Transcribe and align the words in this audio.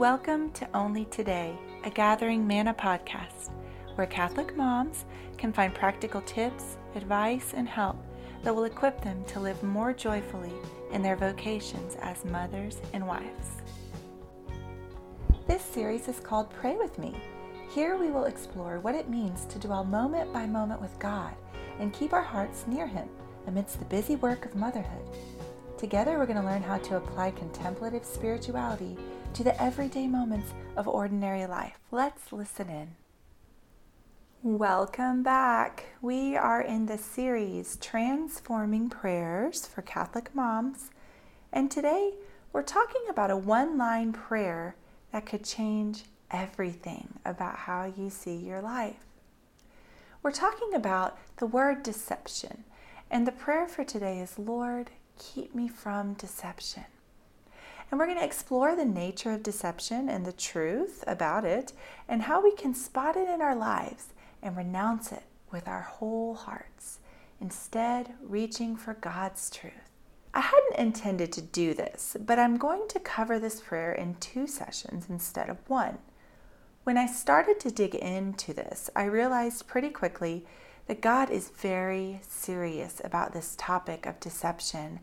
Welcome 0.00 0.50
to 0.52 0.66
Only 0.72 1.04
Today, 1.04 1.54
a 1.84 1.90
Gathering 1.90 2.46
Manna 2.46 2.72
podcast, 2.72 3.50
where 3.96 4.06
Catholic 4.06 4.56
moms 4.56 5.04
can 5.36 5.52
find 5.52 5.74
practical 5.74 6.22
tips, 6.22 6.78
advice, 6.94 7.52
and 7.54 7.68
help 7.68 7.98
that 8.42 8.56
will 8.56 8.64
equip 8.64 9.02
them 9.02 9.22
to 9.26 9.40
live 9.40 9.62
more 9.62 9.92
joyfully 9.92 10.54
in 10.90 11.02
their 11.02 11.16
vocations 11.16 11.96
as 12.00 12.24
mothers 12.24 12.80
and 12.94 13.06
wives. 13.06 13.48
This 15.46 15.60
series 15.60 16.08
is 16.08 16.18
called 16.18 16.48
Pray 16.48 16.76
With 16.76 16.98
Me. 16.98 17.14
Here 17.68 17.98
we 17.98 18.10
will 18.10 18.24
explore 18.24 18.80
what 18.80 18.94
it 18.94 19.10
means 19.10 19.44
to 19.50 19.58
dwell 19.58 19.84
moment 19.84 20.32
by 20.32 20.46
moment 20.46 20.80
with 20.80 20.98
God 20.98 21.34
and 21.78 21.92
keep 21.92 22.14
our 22.14 22.22
hearts 22.22 22.64
near 22.66 22.86
Him 22.86 23.10
amidst 23.46 23.78
the 23.78 23.84
busy 23.84 24.16
work 24.16 24.46
of 24.46 24.56
motherhood. 24.56 25.04
Together, 25.76 26.16
we're 26.16 26.24
going 26.24 26.40
to 26.40 26.48
learn 26.48 26.62
how 26.62 26.78
to 26.78 26.96
apply 26.96 27.32
contemplative 27.32 28.06
spirituality 28.06 28.96
to 29.34 29.44
the 29.44 29.62
everyday 29.62 30.08
moments 30.08 30.52
of 30.76 30.88
ordinary 30.88 31.46
life. 31.46 31.78
Let's 31.92 32.32
listen 32.32 32.68
in. 32.68 32.88
Welcome 34.42 35.22
back. 35.22 35.84
We 36.02 36.36
are 36.36 36.60
in 36.60 36.86
the 36.86 36.98
series 36.98 37.76
Transforming 37.76 38.90
Prayers 38.90 39.66
for 39.66 39.82
Catholic 39.82 40.34
Moms, 40.34 40.90
and 41.52 41.70
today 41.70 42.14
we're 42.52 42.62
talking 42.62 43.02
about 43.08 43.30
a 43.30 43.36
one 43.36 43.78
line 43.78 44.12
prayer 44.12 44.74
that 45.12 45.26
could 45.26 45.44
change 45.44 46.04
everything 46.32 47.20
about 47.24 47.56
how 47.56 47.84
you 47.84 48.10
see 48.10 48.34
your 48.34 48.60
life. 48.60 49.06
We're 50.22 50.32
talking 50.32 50.74
about 50.74 51.18
the 51.36 51.46
word 51.46 51.84
deception, 51.84 52.64
and 53.10 53.26
the 53.26 53.32
prayer 53.32 53.68
for 53.68 53.84
today 53.84 54.18
is 54.18 54.40
Lord, 54.40 54.90
keep 55.18 55.54
me 55.54 55.68
from 55.68 56.14
deception. 56.14 56.84
And 57.90 57.98
we're 57.98 58.06
going 58.06 58.18
to 58.18 58.24
explore 58.24 58.76
the 58.76 58.84
nature 58.84 59.32
of 59.32 59.42
deception 59.42 60.08
and 60.08 60.24
the 60.24 60.32
truth 60.32 61.02
about 61.06 61.44
it 61.44 61.72
and 62.08 62.22
how 62.22 62.42
we 62.42 62.52
can 62.52 62.74
spot 62.74 63.16
it 63.16 63.28
in 63.28 63.42
our 63.42 63.56
lives 63.56 64.08
and 64.42 64.56
renounce 64.56 65.10
it 65.10 65.24
with 65.50 65.66
our 65.66 65.82
whole 65.82 66.34
hearts, 66.34 67.00
instead, 67.40 68.14
reaching 68.22 68.76
for 68.76 68.94
God's 68.94 69.50
truth. 69.50 69.72
I 70.32 70.40
hadn't 70.40 70.78
intended 70.78 71.32
to 71.32 71.42
do 71.42 71.74
this, 71.74 72.16
but 72.24 72.38
I'm 72.38 72.56
going 72.56 72.86
to 72.90 73.00
cover 73.00 73.40
this 73.40 73.60
prayer 73.60 73.92
in 73.92 74.14
two 74.16 74.46
sessions 74.46 75.06
instead 75.08 75.48
of 75.48 75.58
one. 75.68 75.98
When 76.84 76.96
I 76.96 77.06
started 77.06 77.58
to 77.60 77.72
dig 77.72 77.96
into 77.96 78.54
this, 78.54 78.88
I 78.94 79.04
realized 79.04 79.66
pretty 79.66 79.90
quickly 79.90 80.46
that 80.86 81.00
God 81.00 81.30
is 81.30 81.50
very 81.50 82.20
serious 82.22 83.00
about 83.04 83.32
this 83.32 83.56
topic 83.58 84.06
of 84.06 84.20
deception 84.20 85.00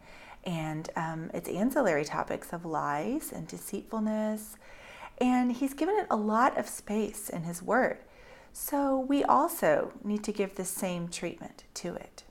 and 0.47 0.89
um, 0.95 1.29
its 1.33 1.49
ancillary 1.49 2.05
topics 2.05 2.53
of 2.53 2.65
lies 2.65 3.33
and 3.33 3.47
deceitfulness. 3.47 4.55
And 5.19 5.51
he's 5.51 5.73
given 5.73 5.97
it 5.97 6.07
a 6.09 6.15
lot 6.15 6.57
of 6.57 6.69
space 6.69 7.29
in 7.29 7.43
his 7.43 7.61
word. 7.61 7.97
So 8.53 8.97
we 8.97 9.23
also 9.25 9.91
need 10.03 10.23
to 10.23 10.31
give 10.31 10.55
the 10.55 10.63
same 10.65 11.09
treatment 11.09 11.65
to 11.75 11.95
it. 11.95 12.23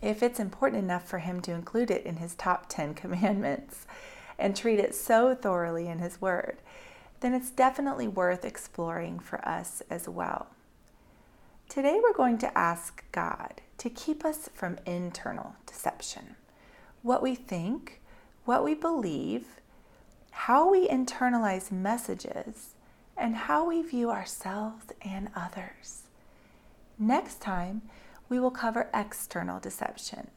If 0.00 0.22
it's 0.22 0.40
important 0.40 0.82
enough 0.82 1.06
for 1.06 1.18
him 1.18 1.40
to 1.42 1.52
include 1.52 1.90
it 1.90 2.06
in 2.06 2.16
his 2.16 2.34
top 2.34 2.66
10 2.68 2.94
commandments 2.94 3.86
and 4.38 4.56
treat 4.56 4.78
it 4.78 4.94
so 4.94 5.34
thoroughly 5.34 5.86
in 5.86 5.98
his 5.98 6.20
word, 6.20 6.58
then 7.20 7.34
it's 7.34 7.50
definitely 7.50 8.08
worth 8.08 8.44
exploring 8.44 9.18
for 9.18 9.46
us 9.46 9.82
as 9.90 10.08
well. 10.08 10.46
Today 11.68 12.00
we're 12.02 12.14
going 12.14 12.38
to 12.38 12.56
ask 12.56 13.04
God 13.12 13.60
to 13.76 13.90
keep 13.90 14.24
us 14.24 14.48
from 14.54 14.78
internal 14.86 15.56
deception 15.66 16.36
what 17.02 17.22
we 17.22 17.34
think, 17.34 18.00
what 18.44 18.64
we 18.64 18.74
believe, 18.74 19.46
how 20.30 20.70
we 20.70 20.88
internalize 20.88 21.70
messages, 21.70 22.74
and 23.16 23.34
how 23.34 23.66
we 23.66 23.82
view 23.82 24.10
ourselves 24.10 24.86
and 25.02 25.28
others. 25.34 26.04
Next 26.98 27.40
time, 27.40 27.82
we 28.28 28.38
will 28.38 28.50
cover 28.50 28.88
external 28.94 29.58
deception, 29.58 30.28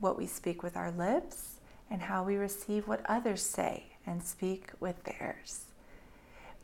what 0.00 0.16
we 0.16 0.26
speak 0.26 0.62
with 0.62 0.76
our 0.76 0.90
lips, 0.90 1.60
and 1.90 2.02
how 2.02 2.24
we 2.24 2.36
receive 2.36 2.88
what 2.88 3.04
others 3.06 3.42
say 3.42 3.84
and 4.06 4.22
speak 4.22 4.70
with 4.80 5.02
theirs. 5.04 5.66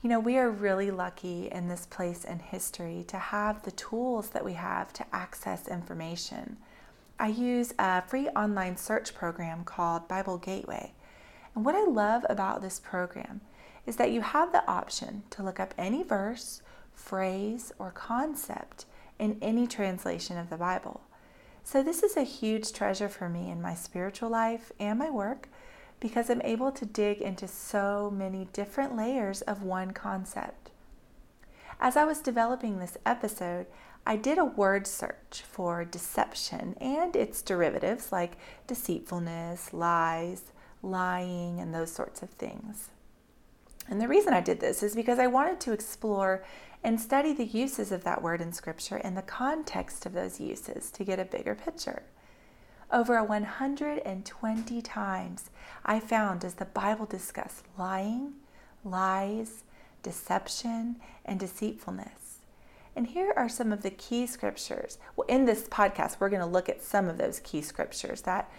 You 0.03 0.09
know, 0.09 0.21
we 0.21 0.39
are 0.39 0.50
really 0.50 0.91
lucky 0.91 1.50
in 1.50 1.69
this 1.69 1.87
place 1.87 2.25
in 2.25 2.39
history 2.39 3.05
to 3.09 3.19
have 3.19 3.62
the 3.62 3.73
tools 3.73 4.31
that 4.31 4.44
we 4.44 4.53
have 4.53 4.93
to 4.94 5.05
access 5.12 5.67
information. 5.67 6.56
I 7.21 7.29
use 7.29 7.75
a 7.81 8.03
free 8.03 8.29
online 8.29 8.77
search 8.77 9.12
program 9.12 9.65
called 9.65 10.06
Bible 10.06 10.39
Gateway. 10.39 10.93
And 11.55 11.65
what 11.65 11.75
I 11.75 11.84
love 11.84 12.25
about 12.29 12.62
this 12.62 12.79
program 12.79 13.41
is 13.87 13.97
that 13.97 14.12
you 14.12 14.21
have 14.21 14.53
the 14.53 14.69
option 14.71 15.25
to 15.31 15.43
look 15.43 15.59
up 15.59 15.75
any 15.77 16.05
verse, 16.05 16.62
phrase, 16.95 17.73
or 17.77 17.91
concept 17.91 18.84
in 19.19 19.37
any 19.43 19.67
translation 19.67 20.39
of 20.39 20.49
the 20.49 20.56
Bible. 20.56 21.01
So, 21.65 21.83
this 21.83 22.05
is 22.05 22.17
a 22.17 22.23
huge 22.23 22.73
treasure 22.73 23.09
for 23.09 23.29
me 23.29 23.50
in 23.50 23.61
my 23.61 23.75
spiritual 23.75 24.31
life 24.31 24.71
and 24.79 24.99
my 24.99 25.11
work 25.11 25.49
because 25.99 26.31
I'm 26.31 26.41
able 26.43 26.71
to 26.71 26.87
dig 26.87 27.21
into 27.21 27.49
so 27.49 28.12
many 28.15 28.49
different 28.53 28.97
layers 28.97 29.43
of 29.43 29.65
one 29.65 29.91
concept. 29.91 30.71
As 31.81 31.97
I 31.97 32.05
was 32.05 32.21
developing 32.21 32.79
this 32.79 32.97
episode, 33.05 33.67
I 34.09 34.17
did 34.17 34.39
a 34.39 34.45
word 34.47 34.87
search 34.87 35.43
for 35.47 35.85
deception 35.85 36.77
and 36.81 37.15
its 37.15 37.43
derivatives 37.43 38.11
like 38.11 38.39
deceitfulness, 38.67 39.75
lies, 39.75 40.45
lying, 40.83 41.61
and 41.61 41.75
those 41.75 41.93
sorts 41.93 42.23
of 42.23 42.31
things. 42.31 42.89
And 43.87 44.01
the 44.01 44.09
reason 44.09 44.33
I 44.33 44.41
did 44.41 44.61
this 44.61 44.83
is 44.83 44.95
because 44.95 45.19
I 45.19 45.27
wanted 45.27 45.61
to 45.61 45.73
explore 45.73 46.43
and 46.83 46.99
study 46.99 47.35
the 47.35 47.45
uses 47.45 47.93
of 47.93 48.03
that 48.05 48.23
word 48.23 48.41
in 48.41 48.55
Scripture 48.55 48.97
and 48.97 49.15
the 49.15 49.21
context 49.21 50.07
of 50.07 50.15
those 50.15 50.41
uses 50.41 50.91
to 50.93 51.05
get 51.05 51.21
a 51.21 51.25
bigger 51.27 51.55
picture. 51.55 52.05
Over 52.91 53.23
120 53.23 54.81
times, 54.81 55.51
I 55.85 56.01
found 56.01 56.47
as 56.47 56.55
the 56.55 56.65
Bible 56.65 57.05
discuss 57.05 57.63
lying, 57.77 58.37
lies, 58.83 59.65
deception, 60.03 60.97
and 61.27 61.39
deceitfulness. 61.39 62.28
And 62.99 63.07
here 63.07 63.33
are 63.37 63.49
some 63.49 63.71
of 63.71 63.83
the 63.83 63.91
key 63.93 64.27
scriptures. 64.27 64.99
Well, 65.15 65.29
in 65.29 65.45
this 65.45 65.69
podcast, 65.69 66.17
we're 66.19 66.31
going 66.31 66.41
to 66.41 66.47
look 66.47 66.69
at 66.69 66.83
some 66.83 67.09
of 67.09 67.17
those 67.17 67.39
key 67.39 67.63
scriptures 67.63 68.23
that 68.23 68.51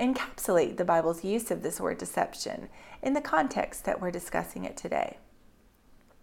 encapsulate 0.00 0.78
the 0.78 0.84
Bible's 0.84 1.22
use 1.22 1.52
of 1.52 1.62
this 1.62 1.80
word 1.80 1.98
deception 1.98 2.70
in 3.04 3.14
the 3.14 3.20
context 3.20 3.84
that 3.84 4.00
we're 4.00 4.10
discussing 4.10 4.64
it 4.64 4.76
today. 4.76 5.18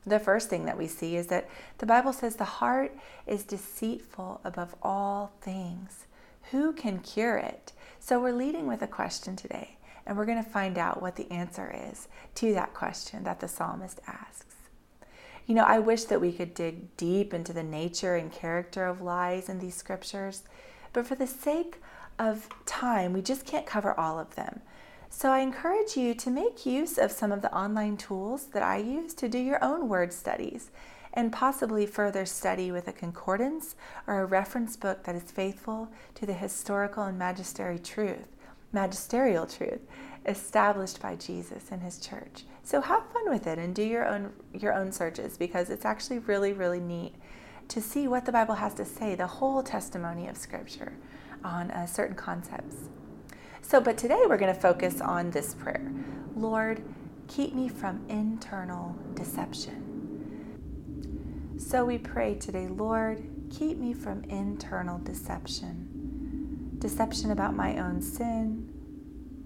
The 0.06 0.20
first 0.20 0.50
thing 0.50 0.66
that 0.66 0.78
we 0.78 0.86
see 0.86 1.16
is 1.16 1.28
that 1.28 1.48
the 1.78 1.86
Bible 1.86 2.12
says 2.12 2.36
the 2.36 2.44
heart 2.44 2.94
is 3.26 3.44
deceitful 3.44 4.42
above 4.44 4.76
all 4.84 5.32
things. 5.40 6.08
Who 6.52 6.74
can 6.74 7.00
cure 7.00 7.38
it? 7.38 7.72
So 8.02 8.20
we're 8.20 8.34
leading 8.34 8.68
with 8.68 8.82
a 8.82 8.88
question 8.88 9.38
today, 9.38 9.78
and 10.06 10.18
we're 10.18 10.26
going 10.26 10.44
to 10.44 10.50
find 10.50 10.78
out 10.78 11.02
what 11.02 11.16
the 11.16 11.32
answer 11.32 11.74
is 11.90 12.09
to 12.36 12.53
that 12.53 12.74
question 12.74 13.24
that 13.24 13.40
the 13.40 13.48
psalmist 13.48 14.02
asks. 14.08 14.56
You 15.47 15.56
know, 15.56 15.63
I 15.63 15.79
wish 15.79 16.06
that 16.06 16.22
we 16.22 16.31
could 16.31 16.53
dig 16.53 16.96
deep 16.97 17.34
into 17.34 17.53
the 17.53 17.63
nature 17.63 18.16
and 18.16 18.31
character 18.31 18.85
of 18.85 19.02
lies 19.02 19.50
in 19.50 19.59
these 19.59 19.75
scriptures, 19.75 20.44
but 20.94 21.06
for 21.06 21.16
the 21.16 21.28
sake 21.28 21.81
of 22.19 22.47
time, 22.66 23.13
we 23.13 23.22
just 23.22 23.46
can't 23.46 23.66
cover 23.66 24.00
all 24.00 24.19
of 24.19 24.35
them. 24.35 24.62
So 25.09 25.29
I 25.29 25.40
encourage 25.40 25.97
you 25.97 26.13
to 26.13 26.29
make 26.29 26.66
use 26.66 26.97
of 26.97 27.12
some 27.12 27.31
of 27.31 27.41
the 27.41 27.53
online 27.53 27.97
tools 27.97 28.46
that 28.53 28.63
I 28.63 28.78
use 28.78 29.13
to 29.16 29.28
do 29.28 29.38
your 29.38 29.62
own 29.63 29.90
word 29.90 30.13
studies 30.13 30.72
and 31.13 31.34
possibly 31.34 31.85
further 31.85 32.25
study 32.25 32.72
with 32.72 32.88
a 32.88 32.94
concordance 32.94 33.75
or 34.08 34.22
a 34.22 34.25
reference 34.25 34.78
book 34.78 35.03
that 35.03 35.16
is 35.16 35.23
faithful 35.23 35.90
to 36.16 36.25
the 36.25 36.34
historical 36.34 37.03
and 37.03 37.19
magisterial 37.19 37.79
truth, 37.79 38.28
magisterial 38.72 39.46
truth 39.46 39.82
established 40.26 41.02
by 41.02 41.16
Jesus 41.16 41.72
and 41.72 41.82
his 41.82 41.98
church. 42.00 42.44
So 42.64 42.82
have 42.82 43.12
fun 43.12 43.30
with 43.30 43.47
it 43.47 43.58
and 43.58 43.73
do 43.73 43.84
your 43.84 44.08
own 44.08 44.34
your 44.53 44.73
own 44.73 44.91
searches 44.91 45.38
because 45.38 45.70
it's 45.70 45.85
actually 45.85 46.20
really 46.20 46.53
really 46.53 46.79
neat 46.79 47.16
to 47.68 47.82
see 47.82 48.08
what 48.08 48.26
the 48.26 48.32
Bible 48.32 48.56
has 48.56 48.73
to 48.76 48.85
say, 48.85 49.16
the 49.16 49.28
whole 49.28 49.64
testimony 49.64 50.28
of 50.28 50.35
Scripture 50.38 50.94
on 51.44 51.72
uh, 51.72 51.85
certain 51.85 52.16
concepts. 52.16 52.76
So, 53.62 53.79
but 53.79 53.97
today 53.97 54.23
we're 54.28 54.38
going 54.38 54.53
to 54.53 54.59
focus 54.59 55.00
on 55.00 55.32
this 55.32 55.53
prayer 55.53 55.90
Lord, 56.35 56.84
keep 57.28 57.53
me 57.53 57.70
from 57.70 58.06
internal 58.09 58.96
deception. 59.14 59.88
So 61.58 61.85
we 61.85 61.97
pray 61.97 62.35
today, 62.35 62.67
Lord, 62.67 63.24
keep 63.50 63.78
me 63.78 63.94
from 63.94 64.24
internal 64.26 64.97
deception. 65.00 66.76
Deception 66.79 67.32
about 67.32 67.56
my 67.56 67.78
own 67.78 68.02
sin, 68.02 68.60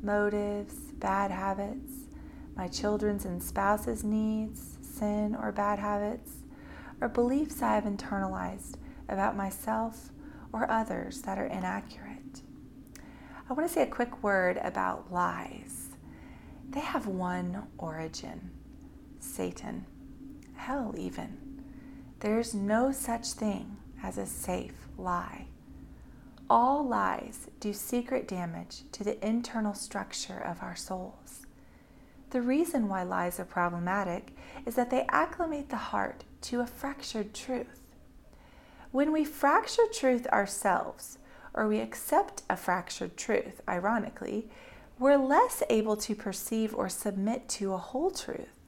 motives, 0.05 0.75
bad 0.99 1.31
habits, 1.31 1.91
my 2.55 2.67
children's 2.67 3.25
and 3.25 3.41
spouse's 3.41 4.03
needs, 4.03 4.77
sin, 4.81 5.35
or 5.35 5.51
bad 5.51 5.79
habits, 5.79 6.31
or 7.01 7.09
beliefs 7.09 7.61
I 7.61 7.75
have 7.75 7.83
internalized 7.83 8.75
about 9.09 9.35
myself 9.35 10.11
or 10.53 10.69
others 10.71 11.21
that 11.23 11.37
are 11.37 11.47
inaccurate. 11.47 12.41
I 13.49 13.53
want 13.53 13.67
to 13.67 13.73
say 13.73 13.81
a 13.83 13.87
quick 13.87 14.23
word 14.23 14.57
about 14.63 15.11
lies. 15.11 15.89
They 16.69 16.79
have 16.79 17.07
one 17.07 17.67
origin 17.77 18.51
Satan, 19.19 19.85
hell, 20.55 20.93
even. 20.97 21.63
There's 22.19 22.53
no 22.53 22.91
such 22.91 23.31
thing 23.31 23.77
as 24.01 24.17
a 24.17 24.25
safe 24.25 24.87
lie. 24.97 25.47
All 26.47 26.85
lies 26.85 27.49
do 27.59 27.73
secret 27.73 28.27
damage 28.27 28.83
to 28.91 29.03
the 29.03 29.25
internal 29.25 29.73
structure 29.73 30.37
of 30.37 30.61
our 30.61 30.75
souls. 30.75 31.47
The 32.29 32.41
reason 32.41 32.87
why 32.87 33.01
lies 33.01 33.39
are 33.39 33.45
problematic 33.45 34.35
is 34.63 34.75
that 34.75 34.91
they 34.91 35.07
acclimate 35.09 35.69
the 35.69 35.75
heart 35.75 36.23
to 36.41 36.59
a 36.59 36.67
fractured 36.67 37.33
truth. 37.33 37.81
When 38.91 39.11
we 39.11 39.25
fracture 39.25 39.87
truth 39.91 40.27
ourselves, 40.27 41.17
or 41.55 41.67
we 41.67 41.79
accept 41.79 42.43
a 42.47 42.55
fractured 42.55 43.17
truth, 43.17 43.61
ironically, 43.67 44.47
we're 44.99 45.17
less 45.17 45.63
able 45.69 45.97
to 45.97 46.13
perceive 46.13 46.75
or 46.75 46.89
submit 46.89 47.49
to 47.49 47.73
a 47.73 47.77
whole 47.77 48.11
truth. 48.11 48.59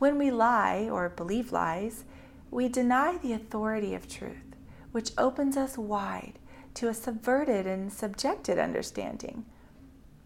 When 0.00 0.18
we 0.18 0.32
lie 0.32 0.88
or 0.90 1.08
believe 1.08 1.52
lies, 1.52 2.04
we 2.50 2.68
deny 2.68 3.16
the 3.16 3.32
authority 3.32 3.94
of 3.94 4.08
truth, 4.08 4.56
which 4.90 5.12
opens 5.16 5.56
us 5.56 5.78
wide 5.78 6.38
to 6.74 6.88
a 6.88 6.94
subverted 6.94 7.66
and 7.66 7.92
subjected 7.92 8.58
understanding. 8.58 9.44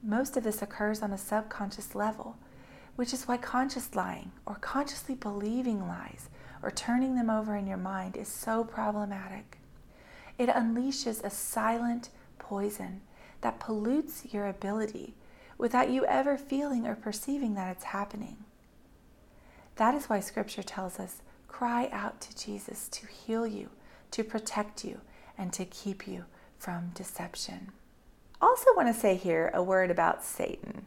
Most 0.03 0.37
of 0.37 0.45
this 0.45 0.63
occurs 0.63 1.03
on 1.03 1.13
a 1.13 1.19
subconscious 1.19 1.95
level, 1.95 2.37
which 2.97 3.13
is 3.13 3.29
why 3.29 3.37
conscious 3.37 3.95
lying 3.95 4.33
or 4.47 4.57
consciously 4.57 5.15
believing 5.15 5.87
lies 5.87 6.31
or 6.63 6.71
turning 6.71 7.15
them 7.15 7.31
over 7.31 7.55
in 7.55 7.67
your 7.67 7.77
mind 7.77 8.17
is 8.17 8.29
so 8.29 8.65
problematic. 8.65 9.59
It 10.39 10.49
unleashes 10.49 11.23
a 11.23 11.31
silent 11.31 12.11
poison 12.39 13.03
that 13.41 13.61
pollutes 13.61 14.33
your 14.33 14.47
ability 14.47 15.15
without 15.59 15.91
you 15.91 16.05
ever 16.07 16.37
feeling 16.39 16.87
or 16.87 16.95
perceiving 16.95 17.55
that 17.55 17.71
it's 17.71 17.85
happening. 17.85 18.37
That 19.77 19.95
is 19.95 20.07
why 20.07 20.21
Scripture 20.21 20.63
tells 20.63 20.99
us 20.99 21.23
cry 21.47 21.89
out 21.93 22.21
to 22.21 22.37
Jesus 22.37 22.89
to 22.89 23.07
heal 23.07 23.47
you, 23.47 23.71
to 24.13 24.25
protect 24.25 24.85
you, 24.85 25.01
and 25.37 25.53
to 25.53 25.65
keep 25.65 26.07
you 26.07 26.25
from 26.59 26.91
deception. 26.95 27.73
Also, 28.41 28.67
want 28.77 28.93
to 28.93 29.01
say 29.01 29.15
here 29.15 29.51
a 29.55 29.63
word 29.63 29.91
about 29.91 30.25
Satan. 30.25 30.87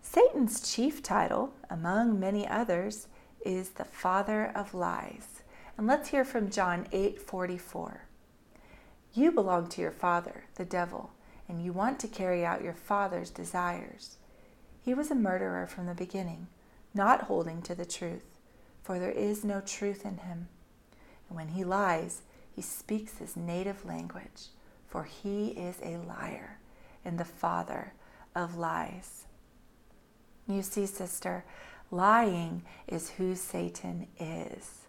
Satan's 0.00 0.60
chief 0.72 1.02
title, 1.02 1.52
among 1.68 2.18
many 2.18 2.46
others, 2.46 3.08
is 3.44 3.70
the 3.70 3.84
father 3.84 4.52
of 4.54 4.74
lies. 4.74 5.42
And 5.76 5.86
let's 5.86 6.08
hear 6.08 6.24
from 6.24 6.50
John 6.50 6.86
8:44. 6.92 8.02
You 9.12 9.32
belong 9.32 9.68
to 9.68 9.80
your 9.80 9.90
father, 9.90 10.44
the 10.54 10.64
devil, 10.64 11.10
and 11.48 11.62
you 11.62 11.72
want 11.72 11.98
to 12.00 12.08
carry 12.08 12.44
out 12.44 12.62
your 12.62 12.74
father's 12.74 13.30
desires. 13.30 14.16
He 14.80 14.94
was 14.94 15.10
a 15.10 15.14
murderer 15.14 15.66
from 15.66 15.86
the 15.86 15.94
beginning, 15.94 16.48
not 16.94 17.22
holding 17.22 17.62
to 17.62 17.74
the 17.74 17.86
truth, 17.86 18.38
for 18.82 18.98
there 18.98 19.10
is 19.10 19.44
no 19.44 19.60
truth 19.60 20.04
in 20.04 20.18
him. 20.18 20.48
And 21.28 21.36
when 21.36 21.48
he 21.48 21.64
lies, 21.64 22.22
he 22.50 22.62
speaks 22.62 23.18
his 23.18 23.36
native 23.36 23.84
language 23.84 24.48
for 24.88 25.04
he 25.04 25.48
is 25.48 25.76
a 25.82 25.98
liar 25.98 26.58
and 27.04 27.18
the 27.18 27.24
father 27.24 27.92
of 28.34 28.56
lies. 28.56 29.24
You 30.46 30.62
see, 30.62 30.86
sister, 30.86 31.44
lying 31.90 32.62
is 32.86 33.10
who 33.10 33.34
Satan 33.34 34.08
is. 34.18 34.86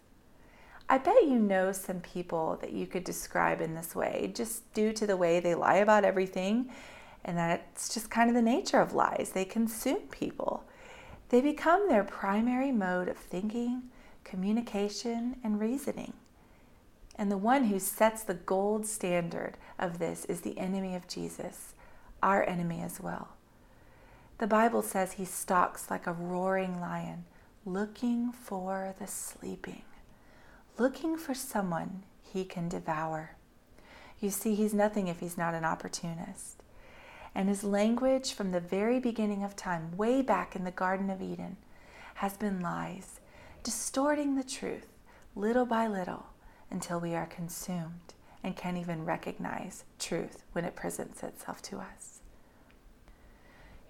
I 0.88 0.98
bet 0.98 1.22
you 1.22 1.38
know 1.38 1.70
some 1.70 2.00
people 2.00 2.58
that 2.60 2.72
you 2.72 2.86
could 2.86 3.04
describe 3.04 3.60
in 3.60 3.74
this 3.74 3.94
way, 3.94 4.32
just 4.34 4.72
due 4.74 4.92
to 4.94 5.06
the 5.06 5.16
way 5.16 5.38
they 5.38 5.54
lie 5.54 5.76
about 5.76 6.04
everything, 6.04 6.70
and 7.24 7.38
that's 7.38 7.92
just 7.92 8.10
kind 8.10 8.28
of 8.28 8.34
the 8.34 8.42
nature 8.42 8.80
of 8.80 8.92
lies. 8.92 9.30
They 9.32 9.44
consume 9.44 10.00
people, 10.10 10.64
they 11.28 11.40
become 11.40 11.88
their 11.88 12.02
primary 12.02 12.72
mode 12.72 13.08
of 13.08 13.16
thinking, 13.16 13.82
communication, 14.24 15.36
and 15.44 15.60
reasoning. 15.60 16.14
And 17.20 17.30
the 17.30 17.36
one 17.36 17.64
who 17.64 17.78
sets 17.78 18.22
the 18.22 18.32
gold 18.32 18.86
standard 18.86 19.58
of 19.78 19.98
this 19.98 20.24
is 20.24 20.40
the 20.40 20.56
enemy 20.56 20.94
of 20.94 21.06
Jesus, 21.06 21.74
our 22.22 22.42
enemy 22.48 22.80
as 22.80 22.98
well. 22.98 23.36
The 24.38 24.46
Bible 24.46 24.80
says 24.80 25.12
he 25.12 25.26
stalks 25.26 25.90
like 25.90 26.06
a 26.06 26.14
roaring 26.14 26.80
lion, 26.80 27.26
looking 27.66 28.32
for 28.32 28.94
the 28.98 29.06
sleeping, 29.06 29.82
looking 30.78 31.18
for 31.18 31.34
someone 31.34 32.04
he 32.22 32.42
can 32.42 32.70
devour. 32.70 33.36
You 34.18 34.30
see, 34.30 34.54
he's 34.54 34.72
nothing 34.72 35.08
if 35.08 35.20
he's 35.20 35.36
not 35.36 35.52
an 35.52 35.66
opportunist. 35.66 36.62
And 37.34 37.50
his 37.50 37.62
language 37.62 38.32
from 38.32 38.52
the 38.52 38.60
very 38.60 38.98
beginning 38.98 39.44
of 39.44 39.54
time, 39.54 39.94
way 39.94 40.22
back 40.22 40.56
in 40.56 40.64
the 40.64 40.70
Garden 40.70 41.10
of 41.10 41.20
Eden, 41.20 41.58
has 42.14 42.38
been 42.38 42.60
lies, 42.60 43.20
distorting 43.62 44.36
the 44.36 44.42
truth 44.42 44.86
little 45.36 45.66
by 45.66 45.86
little 45.86 46.24
until 46.70 47.00
we 47.00 47.14
are 47.14 47.26
consumed 47.26 48.14
and 48.42 48.56
can't 48.56 48.78
even 48.78 49.04
recognize 49.04 49.84
truth 49.98 50.44
when 50.52 50.64
it 50.64 50.76
presents 50.76 51.22
itself 51.22 51.60
to 51.62 51.78
us. 51.78 52.20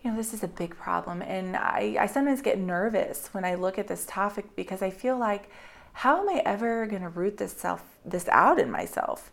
You 0.03 0.11
know, 0.11 0.17
this 0.17 0.33
is 0.33 0.43
a 0.43 0.49
big 0.49 0.77
problem, 0.77 1.21
and 1.21 1.57
I, 1.57 1.97
I 2.01 2.07
sometimes 2.07 2.41
get 2.41 2.59
nervous 2.59 3.29
when 3.33 3.45
I 3.45 3.55
look 3.55 3.79
at 3.79 3.87
this 3.87 4.07
topic 4.07 4.57
because 4.57 4.81
I 4.81 4.89
feel 4.91 5.19
like, 5.19 5.51
how 5.93 6.21
am 6.21 6.29
I 6.29 6.43
ever 6.45 6.87
going 6.87 7.03
to 7.03 7.09
root 7.09 7.37
this 7.37 7.53
self 7.53 7.83
this 8.05 8.27
out 8.29 8.59
in 8.59 8.71
myself? 8.71 9.31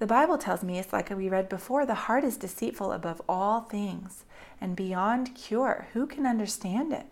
The 0.00 0.06
Bible 0.06 0.36
tells 0.36 0.64
me 0.64 0.78
it's 0.78 0.92
like 0.92 1.10
we 1.10 1.28
read 1.28 1.48
before, 1.48 1.86
the 1.86 1.94
heart 1.94 2.24
is 2.24 2.36
deceitful 2.36 2.90
above 2.90 3.22
all 3.28 3.60
things 3.60 4.24
and 4.60 4.74
beyond 4.74 5.36
cure. 5.36 5.86
Who 5.92 6.06
can 6.06 6.26
understand 6.26 6.92
it? 6.92 7.06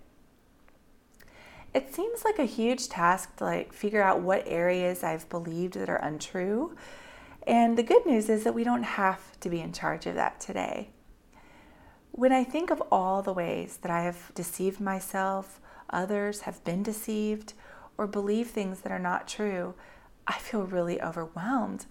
It 1.74 1.94
seems 1.94 2.24
like 2.24 2.38
a 2.38 2.44
huge 2.44 2.88
task 2.88 3.36
to 3.36 3.44
like 3.44 3.72
figure 3.72 4.02
out 4.02 4.20
what 4.20 4.44
areas 4.46 5.02
I've 5.02 5.28
believed 5.28 5.74
that 5.74 5.88
are 5.88 5.96
untrue. 5.96 6.76
And 7.46 7.76
the 7.76 7.82
good 7.82 8.06
news 8.06 8.28
is 8.28 8.44
that 8.44 8.54
we 8.54 8.64
don't 8.64 8.82
have 8.82 9.40
to 9.40 9.48
be 9.48 9.60
in 9.60 9.72
charge 9.72 10.06
of 10.06 10.14
that 10.14 10.40
today. 10.40 10.90
When 12.12 12.30
I 12.30 12.44
think 12.44 12.70
of 12.70 12.82
all 12.92 13.22
the 13.22 13.32
ways 13.32 13.78
that 13.78 13.90
I 13.90 14.02
have 14.02 14.32
deceived 14.34 14.80
myself, 14.80 15.60
others 15.88 16.42
have 16.42 16.62
been 16.62 16.82
deceived, 16.82 17.54
or 17.96 18.06
believe 18.06 18.48
things 18.48 18.80
that 18.80 18.92
are 18.92 18.98
not 18.98 19.26
true, 19.26 19.74
I 20.26 20.34
feel 20.34 20.64
really 20.64 21.00
overwhelmed. 21.00 21.86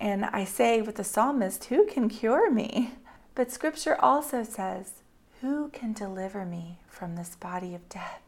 And 0.00 0.24
I 0.24 0.44
say 0.44 0.80
with 0.80 0.96
the 0.96 1.04
psalmist, 1.04 1.64
Who 1.66 1.86
can 1.86 2.08
cure 2.08 2.50
me? 2.50 2.94
But 3.34 3.52
scripture 3.52 3.96
also 4.00 4.42
says, 4.42 5.02
Who 5.42 5.68
can 5.68 5.92
deliver 5.92 6.44
me 6.44 6.80
from 6.88 7.14
this 7.14 7.36
body 7.36 7.74
of 7.74 7.88
death? 7.88 8.22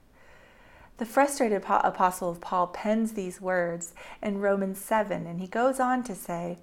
The 1.01 1.07
frustrated 1.07 1.65
apostle 1.67 2.29
of 2.29 2.43
Paul 2.43 2.67
pens 2.67 3.15
these 3.15 3.41
words 3.41 3.95
in 4.23 4.39
Romans 4.39 4.79
7, 4.81 5.27
and 5.27 5.41
he 5.41 5.47
goes 5.47 5.81
on 5.81 6.03
to 6.03 6.15
say, 6.15 6.59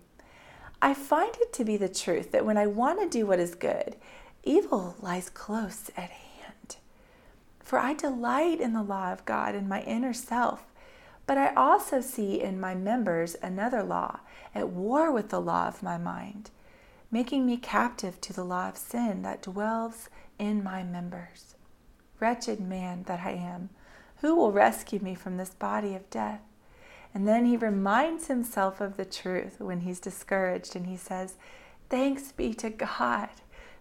I 0.80 0.94
find 0.94 1.36
it 1.38 1.52
to 1.54 1.66
be 1.66 1.76
the 1.76 1.90
truth 1.90 2.34
that 2.34 2.46
when 2.46 2.56
I 2.56 2.68
want 2.68 3.00
to 3.00 3.10
do 3.10 3.26
what 3.26 3.40
is 3.40 3.56
good, 3.56 3.96
evil 4.44 4.96
lies 5.02 5.32
close 5.32 5.90
at 5.98 6.12
hand. 6.12 6.76
For 7.62 7.80
I 7.80 7.96
delight 7.96 8.62
in 8.62 8.74
the 8.74 8.84
law 8.84 9.12
of 9.12 9.26
God 9.26 9.56
in 9.56 9.68
my 9.68 9.82
inner 9.82 10.14
self, 10.14 10.68
but 11.26 11.40
I 11.40 11.56
also 11.56 12.00
see 12.00 12.40
in 12.40 12.60
my 12.60 12.76
members 12.76 13.36
another 13.42 13.82
law 13.82 14.20
at 14.54 14.70
war 14.70 15.12
with 15.12 15.30
the 15.30 15.42
law 15.42 15.68
of 15.68 15.82
my 15.82 15.98
mind, 15.98 16.52
making 17.10 17.44
me 17.48 17.58
captive 17.58 18.22
to 18.22 18.34
the 18.34 18.46
law 18.46 18.70
of 18.70 18.78
sin 18.78 19.24
that 19.24 19.42
dwells 19.42 20.10
in 20.38 20.64
my 20.64 20.84
members. 20.84 21.56
Wretched 22.20 22.60
man 22.60 23.02
that 23.08 23.22
I 23.22 23.32
am! 23.32 23.72
Who 24.22 24.36
will 24.36 24.52
rescue 24.52 25.00
me 25.00 25.16
from 25.16 25.38
this 25.38 25.52
body 25.52 25.96
of 25.96 26.10
death? 26.10 26.42
And 27.14 27.28
then 27.28 27.46
he 27.46 27.58
reminds 27.58 28.28
himself 28.28 28.82
of 28.82 28.98
the 28.98 29.06
truth 29.06 29.60
when 29.60 29.82
he's 29.82 30.00
discouraged 30.00 30.76
and 30.76 30.88
he 30.88 30.98
says, 30.98 31.36
Thanks 31.90 32.32
be 32.32 32.54
to 32.56 32.70
God 32.70 33.30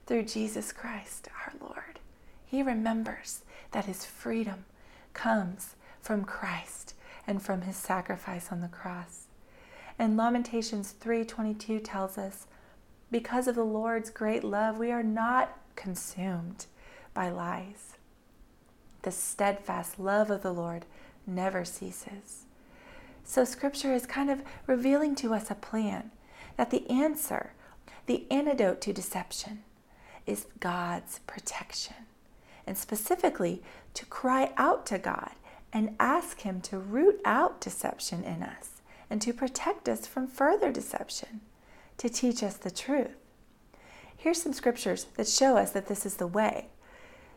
through 0.06 0.24
Jesus 0.24 0.72
Christ 0.72 1.28
our 1.44 1.52
Lord. 1.60 2.00
He 2.44 2.62
remembers 2.62 3.42
that 3.72 3.86
his 3.86 4.04
freedom 4.04 4.64
comes 5.12 5.74
from 6.00 6.24
Christ 6.24 6.94
and 7.26 7.42
from 7.42 7.62
his 7.62 7.76
sacrifice 7.76 8.52
on 8.52 8.60
the 8.60 8.68
cross. 8.68 9.26
And 9.98 10.16
Lamentations 10.16 10.94
3:22 11.00 11.80
tells 11.82 12.18
us, 12.18 12.46
because 13.10 13.48
of 13.48 13.54
the 13.54 13.64
Lord's 13.64 14.10
great 14.10 14.44
love, 14.44 14.78
we 14.78 14.92
are 14.92 15.02
not 15.02 15.58
consumed 15.74 16.66
by 17.14 17.30
lies 17.30 17.95
the 19.06 19.12
steadfast 19.12 20.00
love 20.00 20.32
of 20.32 20.42
the 20.42 20.52
Lord 20.52 20.84
never 21.28 21.64
ceases. 21.64 22.42
So, 23.22 23.44
Scripture 23.44 23.94
is 23.94 24.04
kind 24.04 24.28
of 24.28 24.42
revealing 24.66 25.14
to 25.16 25.32
us 25.32 25.48
a 25.48 25.54
plan 25.54 26.10
that 26.56 26.72
the 26.72 26.90
answer, 26.90 27.52
the 28.06 28.26
antidote 28.32 28.80
to 28.80 28.92
deception, 28.92 29.62
is 30.26 30.46
God's 30.58 31.20
protection. 31.20 31.94
And 32.66 32.76
specifically, 32.76 33.62
to 33.94 34.04
cry 34.06 34.50
out 34.56 34.84
to 34.86 34.98
God 34.98 35.36
and 35.72 35.94
ask 36.00 36.40
Him 36.40 36.60
to 36.62 36.76
root 36.76 37.20
out 37.24 37.60
deception 37.60 38.24
in 38.24 38.42
us 38.42 38.82
and 39.08 39.22
to 39.22 39.32
protect 39.32 39.88
us 39.88 40.08
from 40.08 40.26
further 40.26 40.72
deception, 40.72 41.42
to 41.98 42.08
teach 42.08 42.42
us 42.42 42.56
the 42.56 42.72
truth. 42.72 43.14
Here's 44.16 44.42
some 44.42 44.52
scriptures 44.52 45.06
that 45.16 45.28
show 45.28 45.56
us 45.56 45.70
that 45.70 45.86
this 45.86 46.04
is 46.04 46.16
the 46.16 46.26
way. 46.26 46.70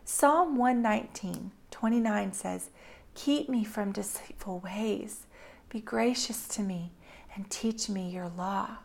Psalm 0.04 0.58
119 0.58 1.52
29 1.72 2.34
says, 2.34 2.70
Keep 3.16 3.50
me 3.50 3.64
from 3.64 3.92
deceitful 3.92 4.60
ways. 4.60 5.28
Be 5.70 5.82
gracious 5.82 6.48
to 6.50 6.62
me 6.62 6.92
and 7.36 7.50
teach 7.50 7.90
me 7.90 8.10
your 8.10 8.30
law. 8.30 8.78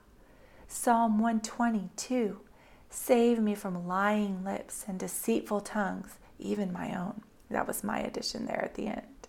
Psalm 0.68 1.18
122 1.18 2.40
Save 2.90 3.40
me 3.40 3.54
from 3.54 3.88
lying 3.88 4.44
lips 4.44 4.84
and 4.86 4.98
deceitful 4.98 5.60
tongues, 5.62 6.16
even 6.38 6.72
my 6.72 6.96
own. 6.96 7.22
That 7.50 7.66
was 7.66 7.82
my 7.82 7.98
addition 7.98 8.46
there 8.46 8.62
at 8.64 8.74
the 8.74 8.86
end. 8.86 9.28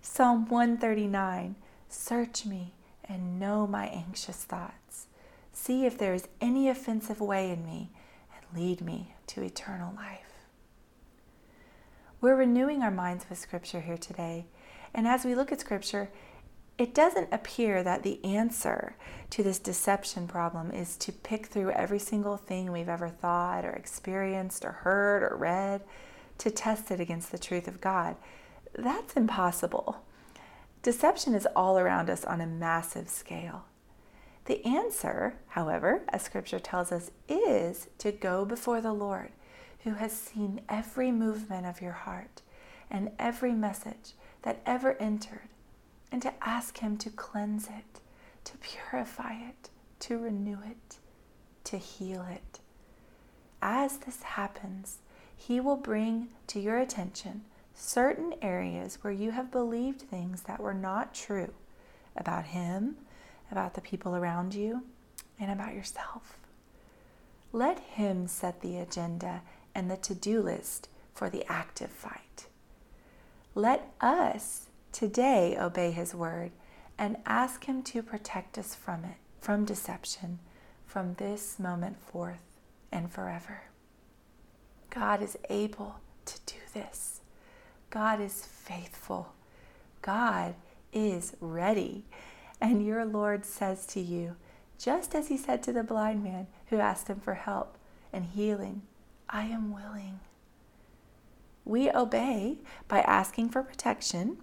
Psalm 0.00 0.46
139 0.48 1.56
Search 1.88 2.46
me 2.46 2.74
and 3.04 3.38
know 3.38 3.66
my 3.66 3.86
anxious 3.86 4.44
thoughts. 4.44 5.06
See 5.52 5.86
if 5.86 5.98
there 5.98 6.14
is 6.14 6.28
any 6.40 6.68
offensive 6.68 7.20
way 7.20 7.50
in 7.50 7.64
me 7.64 7.90
and 8.34 8.58
lead 8.58 8.80
me 8.80 9.14
to 9.28 9.42
eternal 9.42 9.94
life. 9.94 10.27
We're 12.20 12.34
renewing 12.34 12.82
our 12.82 12.90
minds 12.90 13.26
with 13.28 13.38
Scripture 13.38 13.80
here 13.80 13.96
today. 13.96 14.46
And 14.92 15.06
as 15.06 15.24
we 15.24 15.36
look 15.36 15.52
at 15.52 15.60
Scripture, 15.60 16.10
it 16.76 16.92
doesn't 16.92 17.32
appear 17.32 17.84
that 17.84 18.02
the 18.02 18.24
answer 18.24 18.96
to 19.30 19.44
this 19.44 19.60
deception 19.60 20.26
problem 20.26 20.72
is 20.72 20.96
to 20.96 21.12
pick 21.12 21.46
through 21.46 21.70
every 21.70 22.00
single 22.00 22.36
thing 22.36 22.72
we've 22.72 22.88
ever 22.88 23.08
thought 23.08 23.64
or 23.64 23.70
experienced 23.70 24.64
or 24.64 24.72
heard 24.72 25.22
or 25.22 25.36
read 25.36 25.82
to 26.38 26.50
test 26.50 26.90
it 26.90 26.98
against 26.98 27.30
the 27.30 27.38
truth 27.38 27.68
of 27.68 27.80
God. 27.80 28.16
That's 28.76 29.14
impossible. 29.14 29.98
Deception 30.82 31.34
is 31.34 31.46
all 31.54 31.78
around 31.78 32.10
us 32.10 32.24
on 32.24 32.40
a 32.40 32.46
massive 32.48 33.08
scale. 33.08 33.66
The 34.46 34.64
answer, 34.66 35.36
however, 35.48 36.02
as 36.08 36.22
Scripture 36.22 36.58
tells 36.58 36.90
us, 36.90 37.12
is 37.28 37.86
to 37.98 38.10
go 38.10 38.44
before 38.44 38.80
the 38.80 38.92
Lord 38.92 39.30
who 39.84 39.94
has 39.94 40.12
seen 40.12 40.60
every 40.68 41.10
movement 41.10 41.66
of 41.66 41.80
your 41.80 41.92
heart 41.92 42.42
and 42.90 43.10
every 43.18 43.52
message 43.52 44.12
that 44.42 44.60
ever 44.64 44.96
entered, 45.00 45.48
and 46.10 46.22
to 46.22 46.32
ask 46.42 46.78
Him 46.78 46.96
to 46.98 47.10
cleanse 47.10 47.66
it, 47.66 48.00
to 48.44 48.56
purify 48.58 49.34
it, 49.34 49.70
to 50.00 50.18
renew 50.18 50.58
it, 50.64 50.98
to 51.64 51.76
heal 51.76 52.26
it. 52.30 52.60
As 53.60 53.98
this 53.98 54.22
happens, 54.22 54.98
He 55.36 55.60
will 55.60 55.76
bring 55.76 56.28
to 56.48 56.60
your 56.60 56.78
attention 56.78 57.42
certain 57.74 58.34
areas 58.42 58.98
where 59.02 59.12
you 59.12 59.30
have 59.32 59.50
believed 59.50 60.00
things 60.00 60.42
that 60.42 60.60
were 60.60 60.74
not 60.74 61.14
true 61.14 61.52
about 62.16 62.46
Him, 62.46 62.96
about 63.50 63.74
the 63.74 63.80
people 63.80 64.16
around 64.16 64.54
you, 64.54 64.82
and 65.38 65.50
about 65.50 65.74
yourself. 65.74 66.38
Let 67.52 67.80
Him 67.80 68.26
set 68.26 68.60
the 68.60 68.78
agenda 68.78 69.42
and 69.78 69.88
the 69.88 69.96
to 69.96 70.12
do 70.12 70.42
list 70.42 70.88
for 71.14 71.30
the 71.30 71.44
active 71.48 71.90
fight. 71.90 72.46
Let 73.54 73.92
us 74.00 74.66
today 74.90 75.56
obey 75.56 75.92
His 75.92 76.16
word 76.16 76.50
and 76.98 77.16
ask 77.24 77.66
Him 77.66 77.84
to 77.84 78.02
protect 78.02 78.58
us 78.58 78.74
from 78.74 79.04
it, 79.04 79.18
from 79.40 79.64
deception, 79.64 80.40
from 80.84 81.14
this 81.14 81.60
moment 81.60 82.00
forth 82.00 82.42
and 82.90 83.08
forever. 83.08 83.62
God 84.90 85.22
is 85.22 85.38
able 85.48 86.00
to 86.24 86.40
do 86.44 86.56
this. 86.74 87.20
God 87.88 88.20
is 88.20 88.44
faithful. 88.44 89.34
God 90.02 90.56
is 90.92 91.36
ready. 91.40 92.04
And 92.60 92.84
your 92.84 93.04
Lord 93.04 93.44
says 93.44 93.86
to 93.86 94.00
you, 94.00 94.34
just 94.76 95.14
as 95.14 95.28
He 95.28 95.36
said 95.36 95.62
to 95.62 95.72
the 95.72 95.84
blind 95.84 96.24
man 96.24 96.48
who 96.66 96.78
asked 96.78 97.06
Him 97.06 97.20
for 97.20 97.34
help 97.34 97.78
and 98.12 98.24
healing 98.24 98.82
I 99.30 99.44
am 99.44 99.72
willing. 99.72 100.20
We 101.64 101.90
obey 101.90 102.58
by 102.88 103.00
asking 103.00 103.50
for 103.50 103.62
protection, 103.62 104.38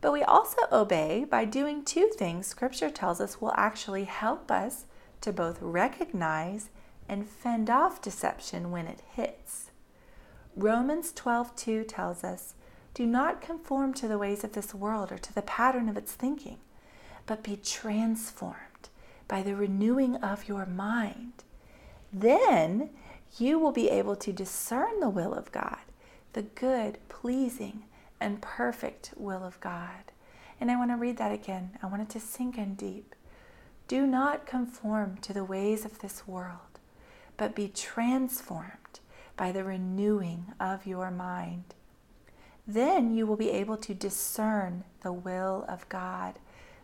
but 0.00 0.12
we 0.12 0.22
also 0.22 0.62
obey 0.72 1.24
by 1.24 1.44
doing 1.44 1.84
two 1.84 2.10
things 2.16 2.46
Scripture 2.46 2.90
tells 2.90 3.20
us 3.20 3.40
will 3.40 3.54
actually 3.56 4.04
help 4.04 4.50
us 4.50 4.86
to 5.20 5.32
both 5.32 5.58
recognize 5.60 6.70
and 7.08 7.28
fend 7.28 7.70
off 7.70 8.02
deception 8.02 8.70
when 8.70 8.86
it 8.86 9.02
hits. 9.12 9.70
Romans 10.56 11.12
12:2 11.12 11.84
tells 11.84 12.24
us, 12.24 12.54
"Do 12.94 13.06
not 13.06 13.40
conform 13.40 13.94
to 13.94 14.08
the 14.08 14.18
ways 14.18 14.42
of 14.42 14.52
this 14.52 14.74
world 14.74 15.12
or 15.12 15.18
to 15.18 15.32
the 15.32 15.42
pattern 15.42 15.88
of 15.88 15.96
its 15.96 16.12
thinking, 16.12 16.58
but 17.26 17.42
be 17.42 17.56
transformed 17.56 18.88
by 19.28 19.42
the 19.42 19.54
renewing 19.54 20.16
of 20.16 20.48
your 20.48 20.66
mind. 20.66 21.44
Then 22.12 22.90
you 23.38 23.58
will 23.58 23.72
be 23.72 23.90
able 23.90 24.16
to 24.16 24.32
discern 24.32 25.00
the 25.00 25.10
will 25.10 25.34
of 25.34 25.52
God, 25.52 25.78
the 26.32 26.42
good, 26.42 26.98
pleasing, 27.08 27.84
and 28.20 28.40
perfect 28.40 29.12
will 29.16 29.44
of 29.44 29.60
God. 29.60 30.12
And 30.60 30.70
I 30.70 30.76
want 30.76 30.90
to 30.90 30.96
read 30.96 31.18
that 31.18 31.32
again. 31.32 31.78
I 31.82 31.86
want 31.86 32.02
it 32.02 32.08
to 32.10 32.20
sink 32.20 32.56
in 32.56 32.74
deep. 32.74 33.14
Do 33.88 34.06
not 34.06 34.46
conform 34.46 35.18
to 35.18 35.32
the 35.32 35.44
ways 35.44 35.84
of 35.84 35.98
this 36.00 36.26
world, 36.26 36.80
but 37.36 37.54
be 37.54 37.68
transformed 37.68 39.00
by 39.36 39.52
the 39.52 39.64
renewing 39.64 40.52
of 40.58 40.86
your 40.86 41.10
mind. 41.10 41.74
Then 42.66 43.14
you 43.14 43.26
will 43.26 43.36
be 43.36 43.50
able 43.50 43.76
to 43.76 43.94
discern 43.94 44.84
the 45.02 45.12
will 45.12 45.64
of 45.68 45.88
God, 45.88 46.38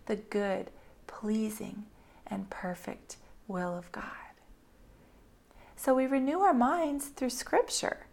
the 0.06 0.16
good, 0.16 0.70
pleasing, 1.06 1.86
and 2.26 2.50
perfect 2.50 3.16
will 3.48 3.76
of 3.76 3.90
God. 3.90 4.04
So 5.84 5.96
we 5.96 6.06
renew 6.06 6.38
our 6.38 6.54
minds 6.54 7.06
through 7.06 7.30
Scripture. 7.30 8.06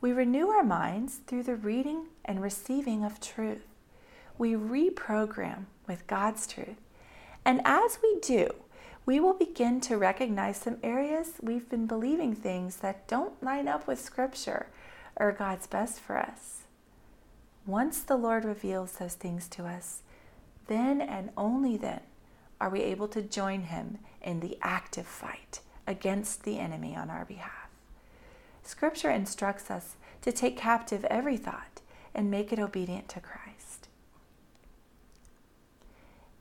We 0.00 0.12
renew 0.12 0.46
our 0.46 0.62
minds 0.62 1.18
through 1.26 1.42
the 1.42 1.56
reading 1.56 2.06
and 2.24 2.40
receiving 2.40 3.02
of 3.02 3.20
truth. 3.20 3.66
We 4.38 4.52
reprogram 4.52 5.64
with 5.88 6.06
God's 6.06 6.46
truth. 6.46 6.76
And 7.44 7.62
as 7.64 7.98
we 8.00 8.20
do, 8.20 8.54
we 9.06 9.18
will 9.18 9.34
begin 9.34 9.80
to 9.80 9.96
recognize 9.96 10.58
some 10.58 10.76
areas 10.84 11.32
we've 11.42 11.68
been 11.68 11.88
believing 11.88 12.32
things 12.32 12.76
that 12.76 13.08
don't 13.08 13.42
line 13.42 13.66
up 13.66 13.88
with 13.88 14.00
Scripture 14.00 14.68
or 15.16 15.32
God's 15.32 15.66
best 15.66 15.98
for 15.98 16.16
us. 16.16 16.62
Once 17.66 18.02
the 18.02 18.16
Lord 18.16 18.44
reveals 18.44 18.92
those 18.92 19.14
things 19.14 19.48
to 19.48 19.66
us, 19.66 20.02
then 20.68 21.00
and 21.00 21.30
only 21.36 21.76
then 21.76 22.02
are 22.60 22.70
we 22.70 22.82
able 22.82 23.08
to 23.08 23.20
join 23.20 23.62
Him 23.62 23.98
in 24.22 24.38
the 24.38 24.56
active 24.62 25.08
fight 25.08 25.58
against 25.86 26.44
the 26.44 26.58
enemy 26.58 26.96
on 26.96 27.10
our 27.10 27.24
behalf. 27.24 27.68
Scripture 28.62 29.10
instructs 29.10 29.70
us 29.70 29.96
to 30.22 30.32
take 30.32 30.56
captive 30.56 31.04
every 31.04 31.36
thought 31.36 31.80
and 32.14 32.30
make 32.30 32.52
it 32.52 32.58
obedient 32.58 33.08
to 33.10 33.20
Christ. 33.20 33.88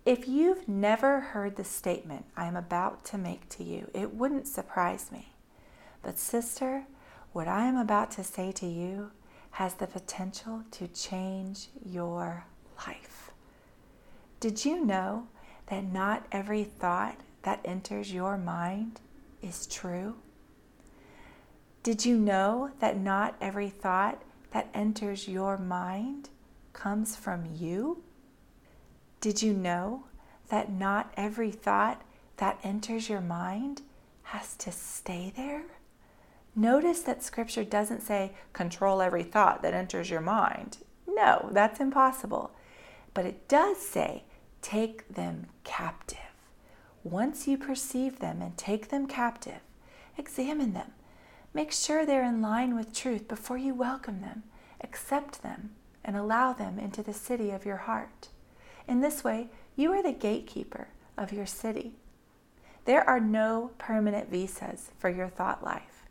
If 0.06 0.28
you've 0.28 0.68
never 0.68 1.20
heard 1.20 1.56
the 1.56 1.64
statement 1.64 2.26
I 2.38 2.46
am 2.46 2.56
about 2.56 3.06
to 3.06 3.18
make 3.18 3.50
to 3.50 3.64
you, 3.64 3.90
it 3.94 4.14
wouldn't 4.14 4.48
surprise 4.48 5.12
me. 5.12 5.34
But, 6.04 6.20
sister, 6.20 6.86
what 7.34 7.48
I 7.48 7.66
am 7.66 7.76
about 7.76 8.12
to 8.12 8.24
say 8.24 8.52
to 8.54 8.68
you 8.68 9.12
has 9.52 9.76
the 9.76 9.88
potential 9.88 10.64
to 10.72 10.88
change 10.88 11.70
your 11.84 12.46
life. 12.86 13.32
Did 14.40 14.64
you 14.64 14.86
know 14.86 15.28
that 15.68 15.84
not 15.84 16.28
every 16.32 16.64
thought 16.64 17.18
that 17.42 17.62
enters 17.66 18.14
your 18.14 18.38
mind 18.38 19.02
is 19.46 19.68
true? 19.68 20.16
Did 21.84 22.06
you 22.06 22.18
know 22.18 22.72
that 22.80 22.98
not 22.98 23.36
every 23.40 23.70
thought 23.70 24.24
that 24.52 24.70
enters 24.74 25.28
your 25.28 25.58
mind 25.58 26.30
comes 26.74 27.16
from 27.16 27.46
you? 27.54 28.02
Did 29.22 29.42
you 29.42 29.54
know 29.54 30.06
that 30.50 30.72
not 30.72 31.14
every 31.16 31.52
thought 31.52 32.02
that 32.38 32.60
enters 32.64 33.08
your 33.08 33.22
mind 33.22 33.82
has 34.24 34.56
to 34.58 34.72
stay 34.72 35.32
there? 35.36 35.64
Notice 36.56 37.02
that 37.02 37.24
scripture 37.24 37.64
doesn't 37.64 38.02
say 38.02 38.34
control 38.54 39.02
every 39.02 39.24
thought 39.24 39.62
that 39.62 39.74
enters 39.74 40.10
your 40.10 40.22
mind. 40.22 40.78
No, 41.08 41.50
that's 41.52 41.80
impossible. 41.80 42.52
But 43.14 43.26
it 43.26 43.48
does 43.48 43.78
say 43.78 44.24
take 44.62 45.08
them 45.14 45.48
captive. 45.64 46.25
Once 47.06 47.48
you 47.48 47.56
perceive 47.56 48.18
them 48.18 48.42
and 48.42 48.58
take 48.58 48.90
them 48.90 49.06
captive, 49.06 49.62
examine 50.18 50.74
them. 50.74 50.92
Make 51.54 51.72
sure 51.72 52.04
they're 52.04 52.24
in 52.24 52.42
line 52.42 52.76
with 52.76 52.96
truth 52.96 53.28
before 53.28 53.60
you 53.60 53.76
welcome 53.76 54.22
them, 54.22 54.42
accept 54.82 55.44
them, 55.44 55.70
and 56.04 56.18
allow 56.18 56.52
them 56.52 56.80
into 56.80 57.04
the 57.04 57.14
city 57.14 57.52
of 57.52 57.64
your 57.64 57.78
heart. 57.78 58.30
In 58.88 59.02
this 59.02 59.24
way, 59.24 59.50
you 59.76 59.92
are 59.94 60.02
the 60.02 60.14
gatekeeper 60.14 60.88
of 61.16 61.32
your 61.32 61.46
city. 61.46 61.94
There 62.86 63.08
are 63.08 63.20
no 63.20 63.70
permanent 63.78 64.32
visas 64.32 64.90
for 64.98 65.10
your 65.12 65.30
thought 65.30 65.64
life. 65.64 66.08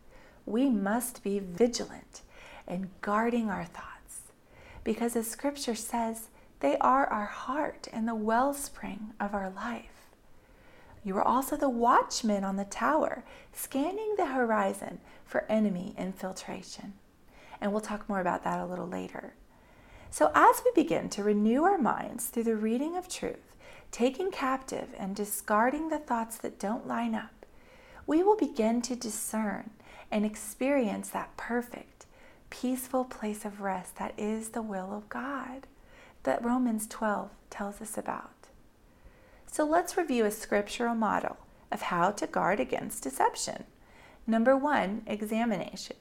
We 0.47 0.71
must 0.71 1.25
be 1.25 1.41
vigilant 1.41 2.23
in 2.69 2.91
guarding 3.01 3.51
our 3.51 3.65
thoughts 3.65 4.33
because, 4.85 5.17
as 5.17 5.27
Scripture 5.27 5.75
says, 5.75 6.29
they 6.61 6.79
are 6.79 7.07
our 7.09 7.27
heart 7.27 7.89
and 7.93 8.07
the 8.07 8.15
wellspring 8.15 9.13
of 9.19 9.35
our 9.35 9.51
life. 9.51 9.94
You 11.05 11.19
are 11.19 11.23
also 11.23 11.57
the 11.57 11.69
watchman 11.69 12.45
on 12.45 12.57
the 12.57 12.65
tower, 12.65 13.25
scanning 13.53 14.15
the 14.17 14.27
horizon 14.27 15.01
for 15.25 15.45
enemy 15.51 15.95
infiltration. 15.99 16.95
And 17.61 17.71
we'll 17.71 17.83
talk 17.83 18.09
more 18.09 18.21
about 18.21 18.43
that 18.45 18.59
a 18.59 18.67
little 18.67 18.89
later. 18.89 19.35
So, 20.11 20.31
as 20.35 20.63
we 20.65 20.71
begin 20.75 21.09
to 21.11 21.23
renew 21.23 21.65
our 21.65 21.77
minds 21.77 22.27
through 22.27 22.45
the 22.45 22.57
reading 22.57 22.97
of 22.97 23.09
truth, 23.09 23.57
taking 23.91 24.31
captive 24.31 24.89
and 24.99 25.15
discarding 25.15 25.89
the 25.89 25.99
thoughts 25.99 26.39
that 26.39 26.59
don't 26.59 26.87
line 26.87 27.15
up, 27.15 27.45
we 28.07 28.23
will 28.23 28.37
begin 28.37 28.81
to 28.83 28.97
discern 28.97 29.71
and 30.11 30.25
experience 30.25 31.11
that 31.11 31.37
perfect, 31.37 32.07
peaceful 32.49 33.05
place 33.05 33.45
of 33.45 33.61
rest 33.61 33.97
that 33.97 34.15
is 34.17 34.51
the 34.51 34.63
will 34.63 34.93
of 34.93 35.09
God 35.09 35.67
that 36.23 36.45
Romans 36.45 36.87
12 36.87 37.31
tells 37.51 37.81
us 37.81 37.99
about. 37.99 38.34
So 39.55 39.65
let's 39.65 39.97
review 39.97 40.25
a 40.25 40.33
scriptural 40.33 40.97
model 40.97 41.37
of 41.71 41.83
how 41.83 42.11
to 42.11 42.27
guard 42.27 42.59
against 42.59 43.05
deception. 43.05 43.63
Number 44.27 44.57
one, 44.57 45.03
examination. 45.07 45.95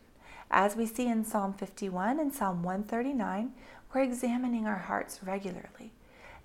As 0.50 0.75
we 0.75 0.88
see 0.88 1.05
in 1.05 1.24
Psalm 1.24 1.53
51 1.53 2.19
and 2.19 2.33
Psalm 2.33 2.63
139, 2.63 3.51
we're 3.93 4.01
examining 4.01 4.65
our 4.65 4.79
hearts 4.79 5.19
regularly. 5.22 5.91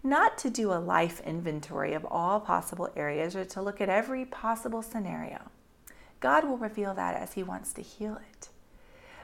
Not 0.03 0.37
to 0.37 0.51
do 0.51 0.71
a 0.71 0.85
life 0.85 1.23
inventory 1.25 1.95
of 1.95 2.05
all 2.05 2.41
possible 2.41 2.91
areas 2.95 3.35
or 3.35 3.47
to 3.47 3.63
look 3.63 3.81
at 3.81 3.89
every 3.89 4.27
possible 4.27 4.83
scenario. 4.83 5.51
God 6.21 6.45
will 6.45 6.59
reveal 6.59 6.93
that 6.93 7.15
as 7.15 7.33
He 7.33 7.43
wants 7.43 7.73
to 7.73 7.81
heal 7.81 8.21
it. 8.33 8.51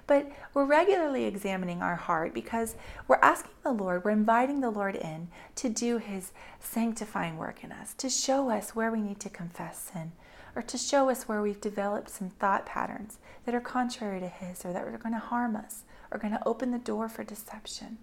But 0.07 0.31
we're 0.53 0.67
regularly 0.67 1.25
examining 1.25 1.81
our 1.81 1.97
heart 1.97 2.35
because 2.35 2.77
we're 3.09 3.19
asking 3.23 3.53
the 3.63 3.73
Lord, 3.73 4.05
we're 4.05 4.11
inviting 4.11 4.61
the 4.61 4.71
Lord 4.71 4.97
in 4.97 5.29
to 5.57 5.69
do 5.69 5.99
His 5.99 6.33
sanctifying 6.61 7.39
work 7.39 7.65
in 7.65 7.73
us, 7.73 7.95
to 7.95 8.11
show 8.11 8.51
us 8.51 8.75
where 8.75 8.91
we 8.91 9.01
need 9.01 9.21
to 9.21 9.31
confess 9.31 9.91
sin, 9.93 10.13
or 10.55 10.63
to 10.63 10.77
show 10.77 11.09
us 11.09 11.27
where 11.27 11.41
we've 11.41 11.61
developed 11.61 12.11
some 12.11 12.29
thought 12.29 12.67
patterns 12.67 13.19
that 13.47 13.55
are 13.55 13.61
contrary 13.61 14.21
to 14.21 14.29
His 14.29 14.65
or 14.65 14.73
that 14.73 14.87
are 14.87 14.99
going 14.99 15.15
to 15.15 15.19
harm 15.19 15.57
us 15.57 15.85
or 16.11 16.19
going 16.19 16.35
to 16.35 16.49
open 16.49 16.71
the 16.71 16.79
door 16.79 17.09
for 17.09 17.25
deception. 17.25 17.99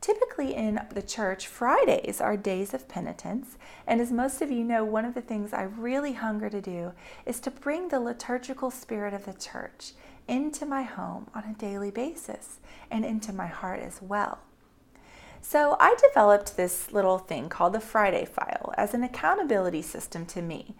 Typically 0.00 0.52
in 0.52 0.80
the 0.92 1.02
church, 1.02 1.46
Fridays 1.46 2.20
are 2.20 2.36
days 2.36 2.74
of 2.74 2.88
penitence, 2.88 3.56
and 3.86 4.00
as 4.00 4.10
most 4.10 4.42
of 4.42 4.50
you 4.50 4.64
know, 4.64 4.84
one 4.84 5.04
of 5.04 5.14
the 5.14 5.20
things 5.20 5.52
I 5.52 5.62
really 5.62 6.14
hunger 6.14 6.50
to 6.50 6.60
do 6.60 6.90
is 7.24 7.38
to 7.38 7.52
bring 7.52 7.86
the 7.86 8.00
liturgical 8.00 8.72
spirit 8.72 9.14
of 9.14 9.26
the 9.26 9.32
church 9.32 9.92
into 10.32 10.64
my 10.64 10.82
home 10.82 11.26
on 11.34 11.44
a 11.44 11.52
daily 11.58 11.90
basis 11.90 12.58
and 12.90 13.04
into 13.04 13.34
my 13.34 13.46
heart 13.46 13.80
as 13.80 14.00
well. 14.00 14.38
So 15.42 15.76
I 15.78 15.94
developed 16.08 16.56
this 16.56 16.90
little 16.90 17.18
thing 17.18 17.50
called 17.50 17.74
the 17.74 17.80
Friday 17.80 18.24
file 18.24 18.72
as 18.78 18.94
an 18.94 19.02
accountability 19.02 19.82
system 19.82 20.24
to 20.26 20.40
me, 20.40 20.74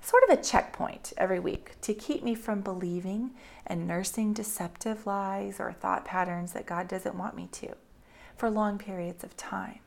sort 0.00 0.22
of 0.22 0.38
a 0.38 0.40
checkpoint 0.40 1.12
every 1.16 1.40
week 1.40 1.72
to 1.80 1.92
keep 1.92 2.22
me 2.22 2.36
from 2.36 2.60
believing 2.60 3.32
and 3.66 3.88
nursing 3.88 4.32
deceptive 4.32 5.08
lies 5.08 5.58
or 5.58 5.72
thought 5.72 6.04
patterns 6.04 6.52
that 6.52 6.64
God 6.64 6.86
doesn't 6.86 7.18
want 7.18 7.34
me 7.34 7.48
to 7.50 7.74
for 8.36 8.48
long 8.48 8.78
periods 8.78 9.24
of 9.24 9.36
time. 9.36 9.80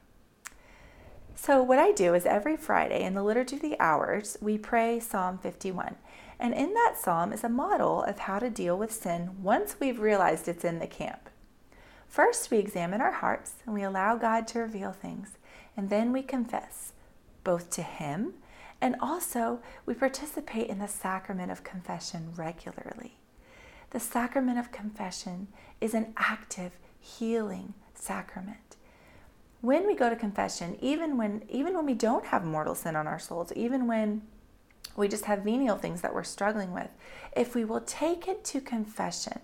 So, 1.33 1.63
what 1.63 1.79
I 1.79 1.91
do 1.91 2.13
is 2.13 2.25
every 2.25 2.57
Friday 2.57 3.03
in 3.03 3.13
the 3.13 3.23
Liturgy 3.23 3.55
of 3.55 3.61
the 3.61 3.79
Hours, 3.79 4.37
we 4.41 4.57
pray 4.57 4.99
Psalm 4.99 5.37
51. 5.37 5.95
And 6.39 6.53
in 6.53 6.73
that 6.73 6.95
psalm 6.99 7.33
is 7.33 7.43
a 7.43 7.49
model 7.49 8.03
of 8.03 8.19
how 8.19 8.39
to 8.39 8.49
deal 8.49 8.77
with 8.77 8.91
sin 8.91 9.41
once 9.41 9.77
we've 9.79 9.99
realized 9.99 10.47
it's 10.47 10.65
in 10.65 10.79
the 10.79 10.87
camp. 10.87 11.29
First, 12.07 12.51
we 12.51 12.57
examine 12.57 13.01
our 13.01 13.11
hearts 13.11 13.55
and 13.65 13.73
we 13.73 13.83
allow 13.83 14.15
God 14.15 14.47
to 14.49 14.59
reveal 14.59 14.91
things. 14.91 15.37
And 15.75 15.89
then 15.89 16.11
we 16.13 16.21
confess, 16.21 16.93
both 17.43 17.69
to 17.71 17.81
Him 17.81 18.33
and 18.81 18.95
also 19.01 19.59
we 19.85 19.93
participate 19.93 20.67
in 20.67 20.79
the 20.79 20.87
sacrament 20.87 21.51
of 21.51 21.63
confession 21.63 22.33
regularly. 22.35 23.17
The 23.89 23.99
sacrament 23.99 24.59
of 24.59 24.71
confession 24.71 25.47
is 25.81 25.93
an 25.93 26.13
active, 26.17 26.73
healing, 26.99 27.73
sacrament. 27.93 28.75
When 29.61 29.87
we 29.87 29.95
go 29.95 30.09
to 30.09 30.15
confession, 30.15 30.77
even 30.81 31.17
when 31.17 31.43
even 31.49 31.75
when 31.75 31.85
we 31.85 31.95
don't 31.95 32.25
have 32.25 32.45
mortal 32.45 32.75
sin 32.75 32.95
on 32.95 33.07
our 33.07 33.17
souls, 33.17 33.51
even 33.55 33.87
when 33.87 34.21
we 34.97 35.07
just 35.07 35.25
have 35.25 35.43
venial 35.43 35.77
things 35.77 36.01
that 36.01 36.13
we're 36.13 36.23
struggling 36.23 36.73
with, 36.73 36.89
if 37.35 37.55
we 37.55 37.63
will 37.63 37.81
take 37.81 38.27
it 38.27 38.43
to 38.45 38.59
confession, 38.59 39.39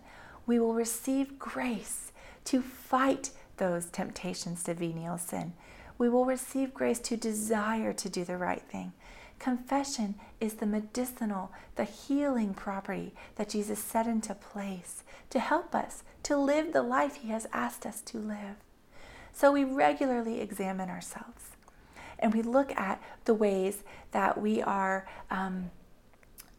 we 0.45 0.59
will 0.59 0.73
receive 0.73 1.39
grace 1.39 2.11
to 2.45 2.61
fight 2.61 3.29
those 3.57 3.85
temptations 3.85 4.63
to 4.63 4.73
venial 4.73 5.17
sin. 5.17 5.53
We 5.97 6.09
will 6.09 6.25
receive 6.25 6.73
grace 6.73 6.99
to 6.99 7.15
desire 7.15 7.93
to 7.93 8.09
do 8.09 8.25
the 8.25 8.37
right 8.37 8.63
thing. 8.63 8.93
Confession 9.37 10.15
is 10.41 10.55
the 10.55 10.65
medicinal, 10.65 11.51
the 11.75 11.83
healing 11.83 12.53
property 12.53 13.13
that 13.35 13.49
Jesus 13.49 13.79
set 13.79 14.07
into 14.07 14.33
place 14.33 15.03
to 15.29 15.39
help 15.39 15.75
us 15.75 16.03
to 16.23 16.35
live 16.35 16.73
the 16.73 16.81
life 16.81 17.17
He 17.17 17.29
has 17.29 17.47
asked 17.53 17.85
us 17.85 18.01
to 18.01 18.17
live. 18.17 18.55
So 19.31 19.51
we 19.51 19.63
regularly 19.63 20.41
examine 20.41 20.89
ourselves 20.89 21.52
and 22.19 22.33
we 22.33 22.41
look 22.41 22.75
at 22.77 23.01
the 23.25 23.33
ways 23.33 23.83
that 24.11 24.39
we 24.39 24.61
are. 24.61 25.07
Um, 25.29 25.71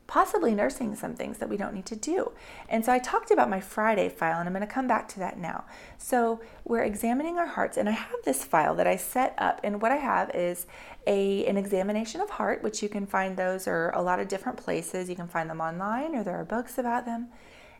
possibly 0.06 0.54
nursing 0.54 0.94
some 0.94 1.14
things 1.14 1.38
that 1.38 1.48
we 1.48 1.56
don't 1.56 1.74
need 1.74 1.86
to 1.86 1.96
do. 1.96 2.30
And 2.68 2.84
so 2.84 2.92
I 2.92 2.98
talked 2.98 3.30
about 3.30 3.48
my 3.48 3.60
Friday 3.60 4.08
file, 4.08 4.38
and 4.38 4.46
I'm 4.46 4.54
going 4.54 4.66
to 4.66 4.72
come 4.72 4.86
back 4.86 5.08
to 5.08 5.18
that 5.20 5.38
now. 5.38 5.64
So 5.98 6.40
we're 6.64 6.82
examining 6.82 7.38
our 7.38 7.46
hearts, 7.46 7.76
and 7.76 7.88
I 7.88 7.92
have 7.92 8.18
this 8.24 8.44
file 8.44 8.74
that 8.74 8.86
I 8.86 8.96
set 8.96 9.34
up, 9.38 9.60
and 9.64 9.80
what 9.80 9.92
I 9.92 9.96
have 9.96 10.30
is 10.34 10.66
a 11.06 11.44
an 11.46 11.56
examination 11.56 12.20
of 12.20 12.30
heart, 12.30 12.62
which 12.62 12.82
you 12.82 12.88
can 12.88 13.06
find 13.06 13.36
those 13.36 13.66
are 13.66 13.90
a 13.90 14.02
lot 14.02 14.20
of 14.20 14.28
different 14.28 14.58
places. 14.58 15.08
You 15.08 15.16
can 15.16 15.28
find 15.28 15.48
them 15.48 15.60
online, 15.60 16.14
or 16.14 16.22
there 16.22 16.38
are 16.38 16.44
books 16.44 16.78
about 16.78 17.06
them. 17.06 17.28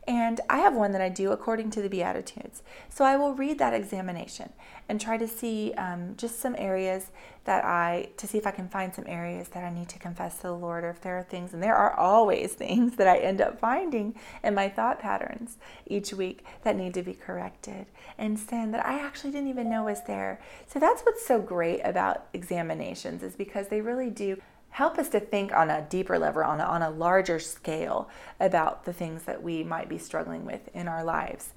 And 0.06 0.40
I 0.50 0.58
have 0.58 0.74
one 0.74 0.92
that 0.92 1.00
I 1.00 1.08
do 1.08 1.32
according 1.32 1.70
to 1.70 1.82
the 1.82 1.88
Beatitudes. 1.88 2.62
So 2.90 3.04
I 3.04 3.16
will 3.16 3.34
read 3.34 3.58
that 3.58 3.72
examination 3.72 4.52
and 4.88 5.00
try 5.00 5.16
to 5.16 5.26
see 5.26 5.72
um, 5.74 6.14
just 6.16 6.40
some 6.40 6.54
areas 6.58 7.10
that 7.44 7.64
I, 7.64 8.08
to 8.16 8.26
see 8.26 8.38
if 8.38 8.46
I 8.46 8.50
can 8.50 8.68
find 8.68 8.94
some 8.94 9.06
areas 9.06 9.48
that 9.48 9.64
I 9.64 9.70
need 9.70 9.88
to 9.90 9.98
confess 9.98 10.36
to 10.38 10.42
the 10.44 10.56
Lord, 10.56 10.84
or 10.84 10.90
if 10.90 11.00
there 11.00 11.18
are 11.18 11.22
things, 11.22 11.52
and 11.52 11.62
there 11.62 11.76
are 11.76 11.94
always 11.94 12.52
things 12.54 12.96
that 12.96 13.08
I 13.08 13.18
end 13.18 13.40
up 13.40 13.58
finding 13.58 14.14
in 14.42 14.54
my 14.54 14.68
thought 14.68 14.98
patterns 14.98 15.56
each 15.86 16.12
week 16.12 16.44
that 16.62 16.76
need 16.76 16.94
to 16.94 17.02
be 17.02 17.14
corrected, 17.14 17.86
and 18.18 18.38
sin 18.38 18.72
that 18.72 18.84
I 18.84 19.00
actually 19.00 19.30
didn't 19.32 19.48
even 19.48 19.70
know 19.70 19.84
was 19.84 20.02
there. 20.06 20.40
So 20.66 20.78
that's 20.78 21.02
what's 21.02 21.26
so 21.26 21.40
great 21.40 21.80
about 21.82 22.26
examinations, 22.32 23.22
is 23.22 23.36
because 23.36 23.68
they 23.68 23.80
really 23.80 24.10
do 24.10 24.40
help 24.74 24.98
us 24.98 25.08
to 25.08 25.20
think 25.20 25.52
on 25.52 25.70
a 25.70 25.86
deeper 25.88 26.18
level, 26.18 26.42
on 26.42 26.58
a, 26.58 26.64
on 26.64 26.82
a 26.82 26.90
larger 26.90 27.38
scale 27.38 28.08
about 28.40 28.84
the 28.84 28.92
things 28.92 29.22
that 29.22 29.40
we 29.40 29.62
might 29.62 29.88
be 29.88 29.96
struggling 29.96 30.44
with 30.44 30.68
in 30.74 30.88
our 30.88 31.04
lives. 31.04 31.50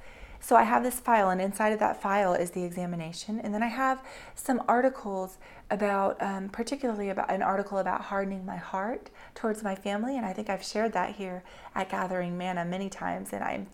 So 0.48 0.56
I 0.56 0.64
have 0.64 0.82
this 0.82 0.98
file, 0.98 1.30
and 1.30 1.42
inside 1.42 1.74
of 1.74 1.80
that 1.80 2.02
file 2.02 2.34
is 2.34 2.52
the 2.52 2.64
examination. 2.64 3.42
And 3.42 3.54
then 3.54 3.62
I 3.62 3.68
have 3.68 4.02
some 4.34 4.64
articles 4.66 5.40
about, 5.70 6.16
um, 6.24 6.48
particularly 6.48 7.10
about 7.10 7.30
an 7.30 7.42
article 7.42 7.80
about 7.80 8.04
hardening 8.04 8.46
my 8.46 8.56
heart 8.56 9.10
towards 9.36 9.62
my 9.62 9.76
family. 9.76 10.16
And 10.16 10.26
I 10.26 10.32
think 10.32 10.50
I've 10.50 10.64
shared 10.64 10.94
that 10.94 11.16
here 11.16 11.44
at 11.76 11.90
Gathering 11.90 12.38
Manna 12.38 12.64
many 12.64 12.90
times. 12.90 13.34
And 13.34 13.44
I 13.44 13.66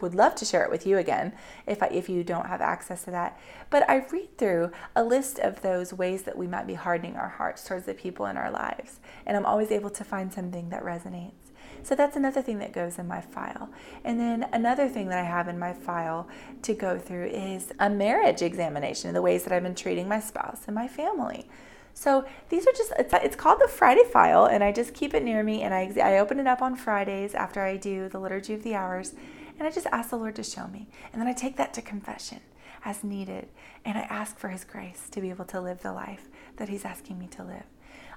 would 0.00 0.14
love 0.14 0.34
to 0.36 0.46
share 0.46 0.64
it 0.64 0.70
with 0.70 0.86
you 0.86 0.96
again 0.96 1.34
if, 1.66 1.82
I, 1.82 1.88
if 1.88 2.08
you 2.08 2.24
don't 2.24 2.46
have 2.46 2.62
access 2.62 3.04
to 3.04 3.10
that. 3.10 3.38
But 3.68 3.86
I 3.86 4.06
read 4.10 4.38
through 4.38 4.72
a 4.96 5.04
list 5.04 5.38
of 5.38 5.60
those 5.60 5.92
ways 5.92 6.22
that 6.22 6.38
we 6.38 6.46
might 6.46 6.66
be 6.66 6.76
hardening 6.76 7.16
our 7.16 7.28
hearts 7.28 7.68
towards 7.68 7.84
the 7.84 7.92
people 7.92 8.24
in 8.24 8.38
our 8.38 8.50
lives. 8.50 9.00
And 9.26 9.36
I'm 9.36 9.44
always 9.44 9.70
able 9.70 9.90
to 9.90 10.04
find 10.04 10.32
something 10.32 10.70
that 10.70 10.82
resonates. 10.82 11.49
So 11.82 11.94
that's 11.94 12.16
another 12.16 12.42
thing 12.42 12.58
that 12.58 12.72
goes 12.72 12.98
in 12.98 13.08
my 13.08 13.20
file. 13.20 13.70
And 14.04 14.20
then 14.20 14.48
another 14.52 14.88
thing 14.88 15.08
that 15.08 15.18
I 15.18 15.24
have 15.24 15.48
in 15.48 15.58
my 15.58 15.72
file 15.72 16.28
to 16.62 16.74
go 16.74 16.98
through 16.98 17.26
is 17.26 17.72
a 17.78 17.90
marriage 17.90 18.42
examination, 18.42 19.08
of 19.08 19.14
the 19.14 19.22
ways 19.22 19.44
that 19.44 19.52
I've 19.52 19.62
been 19.62 19.74
treating 19.74 20.08
my 20.08 20.20
spouse 20.20 20.62
and 20.66 20.74
my 20.74 20.88
family. 20.88 21.48
So 21.94 22.24
these 22.48 22.66
are 22.66 22.72
just, 22.72 22.92
it's, 22.98 23.12
it's, 23.12 23.36
called 23.36 23.60
the 23.60 23.68
Friday 23.68 24.04
file, 24.04 24.46
and 24.46 24.62
I 24.62 24.72
just 24.72 24.94
keep 24.94 25.12
it 25.12 25.22
near 25.22 25.42
me 25.42 25.62
and 25.62 25.74
I, 25.74 25.92
I 26.02 26.18
open 26.18 26.38
it 26.38 26.46
up 26.46 26.62
on 26.62 26.76
Fridays 26.76 27.34
after 27.34 27.62
I 27.62 27.76
do 27.76 28.08
the 28.08 28.18
Liturgy 28.18 28.54
of 28.54 28.62
the 28.62 28.74
Hours, 28.74 29.14
and 29.58 29.66
I 29.66 29.70
just 29.70 29.86
ask 29.92 30.10
the 30.10 30.16
Lord 30.16 30.36
to 30.36 30.42
show 30.42 30.68
me. 30.68 30.88
And 31.12 31.20
then 31.20 31.28
I 31.28 31.32
take 31.32 31.56
that 31.56 31.74
to 31.74 31.82
confession 31.82 32.40
as 32.84 33.04
needed, 33.04 33.48
and 33.84 33.98
I 33.98 34.02
ask 34.02 34.38
for 34.38 34.48
His 34.48 34.64
grace 34.64 35.08
to 35.10 35.20
be 35.20 35.30
able 35.30 35.44
to 35.46 35.60
live 35.60 35.82
the 35.82 35.92
life 35.92 36.28
that 36.56 36.68
He's 36.68 36.84
asking 36.84 37.18
me 37.18 37.26
to 37.28 37.42
live. 37.42 37.64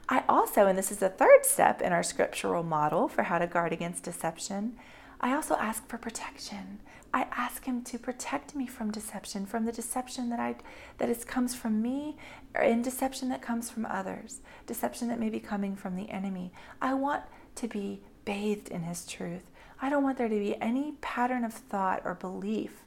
I 0.10 0.24
also, 0.28 0.68
and 0.68 0.78
this 0.78 0.92
is 0.92 0.98
the 0.98 1.10
third 1.10 1.46
step 1.46 1.82
in 1.82 1.94
our 1.94 2.04
scriptural 2.04 2.64
model 2.64 3.08
for 3.08 3.24
how 3.24 3.40
to 3.40 3.48
guard 3.48 3.72
against 3.72 4.04
deception, 4.04 4.78
I 5.22 5.34
also 5.34 5.56
ask 5.56 5.88
for 5.88 5.98
protection. 5.98 6.80
I 7.14 7.28
ask 7.32 7.64
him 7.64 7.84
to 7.84 7.98
protect 7.98 8.56
me 8.56 8.68
from 8.68 8.92
deception, 8.92 9.46
from 9.46 9.66
the 9.66 9.72
deception 9.72 10.30
that 10.30 10.40
I 10.40 10.56
that 10.98 11.28
comes 11.28 11.56
from 11.56 11.82
me, 11.82 12.18
or 12.56 12.62
in 12.62 12.82
deception 12.82 13.30
that 13.30 13.42
comes 13.42 13.70
from 13.70 13.86
others, 13.86 14.42
deception 14.66 15.08
that 15.08 15.20
may 15.20 15.30
be 15.30 15.40
coming 15.40 15.76
from 15.76 15.96
the 15.96 16.10
enemy. 16.10 16.52
I 16.82 16.96
want 16.96 17.24
to 17.56 17.68
be 17.68 18.02
bathed 18.26 18.70
in 18.70 18.82
his 18.82 19.06
truth. 19.06 19.52
I 19.82 19.90
don't 19.90 20.04
want 20.04 20.18
there 20.18 20.28
to 20.28 20.40
be 20.40 20.60
any 20.60 20.94
pattern 21.02 21.46
of 21.46 21.54
thought 21.54 22.02
or 22.04 22.16
belief 22.16 22.84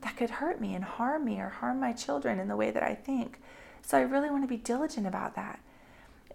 that 0.00 0.16
could 0.16 0.30
hurt 0.30 0.60
me 0.60 0.74
and 0.74 0.84
harm 0.84 1.24
me 1.24 1.38
or 1.40 1.48
harm 1.48 1.78
my 1.78 1.92
children 1.92 2.38
in 2.38 2.48
the 2.48 2.56
way 2.56 2.70
that 2.70 2.82
I 2.82 2.94
think. 2.94 3.40
So 3.82 3.98
I 3.98 4.02
really 4.02 4.30
want 4.30 4.42
to 4.42 4.48
be 4.48 4.56
diligent 4.56 5.06
about 5.06 5.36
that. 5.36 5.60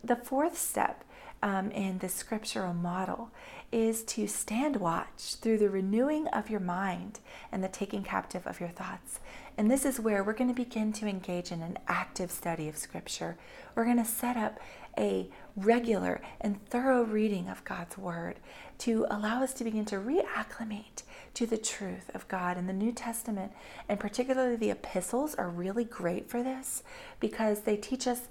The 0.04 0.16
fourth 0.16 0.58
step 0.58 1.04
um, 1.44 1.72
in 1.72 2.00
the 2.00 2.10
scriptural 2.10 2.74
model 2.74 3.30
is 3.72 4.04
to 4.04 4.28
stand 4.28 4.78
watch 4.78 5.36
through 5.36 5.58
the 5.58 5.70
renewing 5.70 6.28
of 6.28 6.50
your 6.50 6.60
mind 6.60 7.20
and 7.52 7.64
the 7.64 7.70
taking 7.70 8.04
captive 8.04 8.46
of 8.46 8.60
your 8.60 8.70
thoughts. 8.70 9.20
And 9.58 9.70
this 9.70 9.86
is 9.86 10.00
where 10.00 10.24
we're 10.24 10.34
going 10.34 10.50
to 10.50 10.56
begin 10.56 10.92
to 10.94 11.08
engage 11.08 11.52
in 11.52 11.62
an 11.62 11.78
active 11.88 12.32
study 12.32 12.68
of 12.68 12.78
Scripture. 12.78 13.38
We're 13.76 13.86
going 13.86 13.98
to 13.98 14.06
set 14.06 14.38
up 14.38 14.60
a 14.98 15.30
regular 15.56 16.22
and 16.42 16.66
thorough 16.68 17.04
reading 17.04 17.48
of 17.48 17.64
God's 17.64 17.98
Word 17.98 18.38
to 18.80 19.06
allow 19.10 19.44
us 19.44 19.54
to 19.54 19.64
begin 19.64 19.86
to 19.86 19.98
reacclimate 19.98 21.04
to 21.34 21.46
the 21.46 21.58
truth 21.58 22.10
of 22.14 22.28
God 22.28 22.58
in 22.58 22.68
the 22.68 22.74
New 22.74 22.92
Testament. 22.92 23.52
And 23.88 24.00
particularly 24.00 24.56
the 24.56 24.72
epistles 24.72 25.36
are 25.36 25.50
really 25.50 25.86
great 25.86 26.30
for 26.30 26.44
this 26.44 26.84
because 27.20 27.62
they 27.62 27.78
teach 27.78 28.08
us 28.08 28.28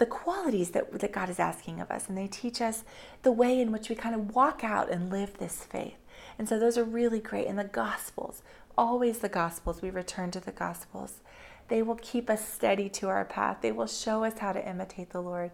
the 0.00 0.06
qualities 0.06 0.70
that, 0.70 0.98
that 0.98 1.12
God 1.12 1.28
is 1.28 1.38
asking 1.38 1.78
of 1.78 1.90
us, 1.90 2.08
and 2.08 2.16
they 2.16 2.26
teach 2.26 2.62
us 2.62 2.84
the 3.22 3.30
way 3.30 3.60
in 3.60 3.70
which 3.70 3.90
we 3.90 3.94
kind 3.94 4.14
of 4.14 4.34
walk 4.34 4.64
out 4.64 4.90
and 4.90 5.12
live 5.12 5.36
this 5.36 5.62
faith. 5.62 5.98
And 6.38 6.48
so 6.48 6.58
those 6.58 6.78
are 6.78 6.84
really 6.84 7.20
great. 7.20 7.46
And 7.46 7.58
the 7.58 7.64
Gospels, 7.64 8.40
always 8.78 9.18
the 9.18 9.28
Gospels, 9.28 9.82
we 9.82 9.90
return 9.90 10.30
to 10.30 10.40
the 10.40 10.52
Gospels. 10.52 11.20
They 11.68 11.82
will 11.82 11.98
keep 12.00 12.30
us 12.30 12.48
steady 12.48 12.88
to 12.88 13.08
our 13.08 13.26
path, 13.26 13.58
they 13.60 13.72
will 13.72 13.86
show 13.86 14.24
us 14.24 14.38
how 14.38 14.52
to 14.54 14.66
imitate 14.66 15.10
the 15.10 15.20
Lord. 15.20 15.50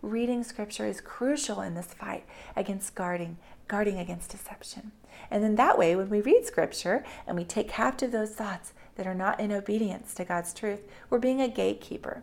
Reading 0.00 0.44
Scripture 0.44 0.86
is 0.86 1.02
crucial 1.02 1.60
in 1.60 1.74
this 1.74 1.92
fight 1.92 2.24
against 2.56 2.94
guarding, 2.94 3.36
guarding 3.68 3.98
against 3.98 4.30
deception. 4.30 4.92
And 5.30 5.44
then 5.44 5.56
that 5.56 5.76
way, 5.76 5.94
when 5.94 6.08
we 6.08 6.22
read 6.22 6.46
Scripture 6.46 7.04
and 7.26 7.36
we 7.36 7.44
take 7.44 7.68
captive 7.68 8.12
those 8.12 8.30
thoughts 8.30 8.72
that 8.96 9.06
are 9.06 9.14
not 9.14 9.38
in 9.40 9.52
obedience 9.52 10.14
to 10.14 10.24
God's 10.24 10.54
truth, 10.54 10.80
we're 11.10 11.18
being 11.18 11.42
a 11.42 11.48
gatekeeper. 11.48 12.22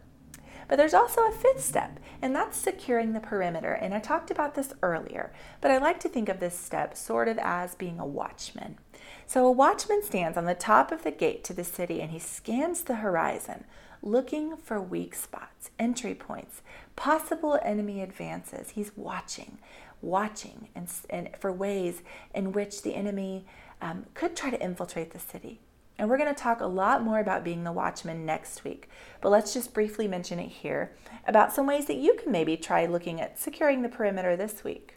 But 0.67 0.77
there's 0.77 0.93
also 0.93 1.21
a 1.21 1.31
fifth 1.31 1.63
step, 1.63 1.99
and 2.21 2.35
that's 2.35 2.57
securing 2.57 3.13
the 3.13 3.19
perimeter. 3.19 3.71
And 3.71 3.93
I 3.93 3.99
talked 3.99 4.31
about 4.31 4.55
this 4.55 4.73
earlier, 4.83 5.31
but 5.61 5.71
I 5.71 5.77
like 5.77 5.99
to 6.01 6.09
think 6.09 6.27
of 6.27 6.39
this 6.39 6.57
step 6.57 6.97
sort 6.97 7.27
of 7.27 7.37
as 7.37 7.75
being 7.75 7.99
a 7.99 8.05
watchman. 8.05 8.77
So 9.25 9.45
a 9.45 9.51
watchman 9.51 10.03
stands 10.03 10.37
on 10.37 10.45
the 10.45 10.55
top 10.55 10.91
of 10.91 11.03
the 11.03 11.11
gate 11.11 11.43
to 11.45 11.53
the 11.53 11.63
city 11.63 12.01
and 12.01 12.11
he 12.11 12.19
scans 12.19 12.81
the 12.81 12.95
horizon, 12.95 13.65
looking 14.01 14.57
for 14.57 14.81
weak 14.81 15.15
spots, 15.15 15.69
entry 15.79 16.15
points, 16.15 16.61
possible 16.95 17.59
enemy 17.63 18.01
advances. 18.01 18.71
He's 18.71 18.95
watching, 18.95 19.57
watching, 20.01 20.69
and, 20.75 20.87
and 21.09 21.29
for 21.39 21.51
ways 21.51 22.01
in 22.33 22.51
which 22.51 22.81
the 22.81 22.95
enemy 22.95 23.45
um, 23.81 24.05
could 24.13 24.35
try 24.35 24.49
to 24.49 24.61
infiltrate 24.61 25.11
the 25.11 25.19
city. 25.19 25.59
And 25.97 26.09
we're 26.09 26.17
going 26.17 26.33
to 26.33 26.39
talk 26.39 26.61
a 26.61 26.67
lot 26.67 27.03
more 27.03 27.19
about 27.19 27.43
being 27.43 27.63
the 27.63 27.71
watchman 27.71 28.25
next 28.25 28.63
week. 28.63 28.89
But 29.21 29.29
let's 29.29 29.53
just 29.53 29.73
briefly 29.73 30.07
mention 30.07 30.39
it 30.39 30.49
here 30.49 30.91
about 31.27 31.53
some 31.53 31.65
ways 31.65 31.87
that 31.87 31.97
you 31.97 32.15
can 32.21 32.31
maybe 32.31 32.55
try 32.55 32.85
looking 32.85 33.19
at 33.19 33.39
securing 33.39 33.81
the 33.81 33.89
perimeter 33.89 34.35
this 34.35 34.63
week. 34.63 34.95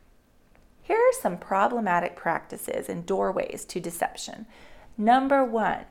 Here 0.82 0.98
are 0.98 1.20
some 1.20 1.38
problematic 1.38 2.16
practices 2.16 2.88
and 2.88 3.06
doorways 3.06 3.64
to 3.66 3.80
deception. 3.80 4.46
Number 4.98 5.44
one, 5.44 5.84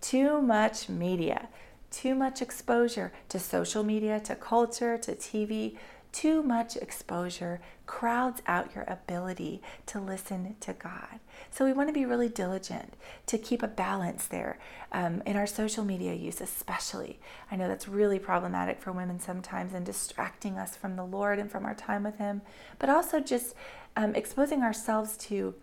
too 0.00 0.40
much 0.40 0.88
media, 0.88 1.48
too 1.90 2.14
much 2.14 2.40
exposure 2.40 3.12
to 3.28 3.38
social 3.38 3.82
media, 3.82 4.20
to 4.20 4.34
culture, 4.34 4.96
to 4.98 5.14
TV, 5.14 5.76
too 6.14 6.44
much 6.44 6.76
exposure 6.76 7.60
crowds 7.86 8.40
out 8.46 8.72
your 8.72 8.84
ability 8.84 9.60
to 9.84 10.00
listen 10.00 10.54
to 10.60 10.72
God. 10.72 11.18
So 11.50 11.64
we 11.64 11.72
want 11.72 11.88
to 11.88 11.92
be 11.92 12.06
really 12.06 12.28
diligent 12.28 12.94
to 13.26 13.36
keep 13.36 13.64
a 13.64 13.68
balance 13.68 14.26
there 14.28 14.56
um, 14.92 15.22
in 15.26 15.36
our 15.36 15.46
social 15.46 15.84
media 15.84 16.14
use, 16.14 16.40
especially. 16.40 17.18
I 17.50 17.56
know 17.56 17.66
that's 17.66 17.88
really 17.88 18.20
problematic 18.20 18.80
for 18.80 18.92
women 18.92 19.18
sometimes 19.18 19.74
and 19.74 19.84
distracting 19.84 20.56
us 20.56 20.76
from 20.76 20.94
the 20.94 21.04
Lord 21.04 21.40
and 21.40 21.50
from 21.50 21.66
our 21.66 21.74
time 21.74 22.04
with 22.04 22.18
Him, 22.18 22.42
but 22.78 22.88
also 22.88 23.18
just 23.18 23.54
um, 23.96 24.14
exposing 24.14 24.62
ourselves 24.62 25.16
to 25.16 25.54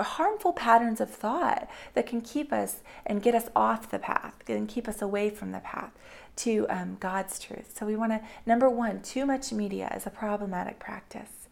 harmful 0.00 0.52
patterns 0.52 1.00
of 1.00 1.10
thought 1.10 1.68
that 1.94 2.06
can 2.06 2.20
keep 2.20 2.52
us 2.52 2.80
and 3.06 3.22
get 3.22 3.34
us 3.34 3.48
off 3.54 3.90
the 3.90 3.98
path 3.98 4.34
and 4.48 4.68
keep 4.68 4.88
us 4.88 5.02
away 5.02 5.30
from 5.30 5.52
the 5.52 5.60
path 5.60 5.92
to 6.36 6.66
um, 6.68 6.96
God's 6.98 7.38
truth. 7.38 7.76
So 7.76 7.86
we 7.86 7.96
want 7.96 8.12
to, 8.12 8.20
number 8.46 8.68
one, 8.68 9.02
too 9.02 9.26
much 9.26 9.52
media 9.52 9.92
is 9.94 10.06
a 10.06 10.10
problematic 10.10 10.78
practice. 10.78 11.48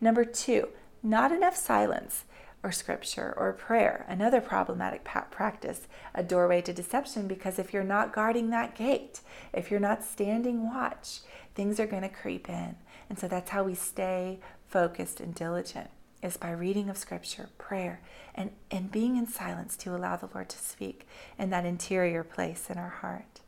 Number 0.00 0.24
two, 0.24 0.68
not 1.02 1.32
enough 1.32 1.56
silence 1.56 2.24
or 2.62 2.72
scripture 2.72 3.34
or 3.36 3.52
prayer, 3.52 4.06
another 4.08 4.40
problematic 4.40 5.04
practice, 5.04 5.86
a 6.14 6.22
doorway 6.22 6.62
to 6.62 6.72
deception, 6.72 7.28
because 7.28 7.58
if 7.58 7.72
you're 7.72 7.84
not 7.84 8.12
guarding 8.12 8.50
that 8.50 8.74
gate, 8.74 9.20
if 9.52 9.70
you're 9.70 9.78
not 9.78 10.02
standing 10.02 10.66
watch, 10.66 11.20
things 11.54 11.78
are 11.78 11.86
going 11.86 12.02
to 12.02 12.08
creep 12.08 12.48
in. 12.48 12.76
And 13.10 13.18
so 13.18 13.28
that's 13.28 13.50
how 13.50 13.64
we 13.64 13.74
stay 13.74 14.40
focused 14.66 15.20
and 15.20 15.34
diligent 15.34 15.90
is 16.24 16.38
by 16.38 16.50
reading 16.50 16.88
of 16.88 16.96
scripture, 16.96 17.50
prayer, 17.58 18.00
and, 18.34 18.50
and 18.70 18.90
being 18.90 19.16
in 19.16 19.26
silence 19.26 19.76
to 19.76 19.94
allow 19.94 20.16
the 20.16 20.28
Lord 20.34 20.48
to 20.48 20.58
speak 20.58 21.06
in 21.38 21.50
that 21.50 21.66
interior 21.66 22.24
place 22.24 22.70
in 22.70 22.78
our 22.78 22.88
heart. 22.88 23.40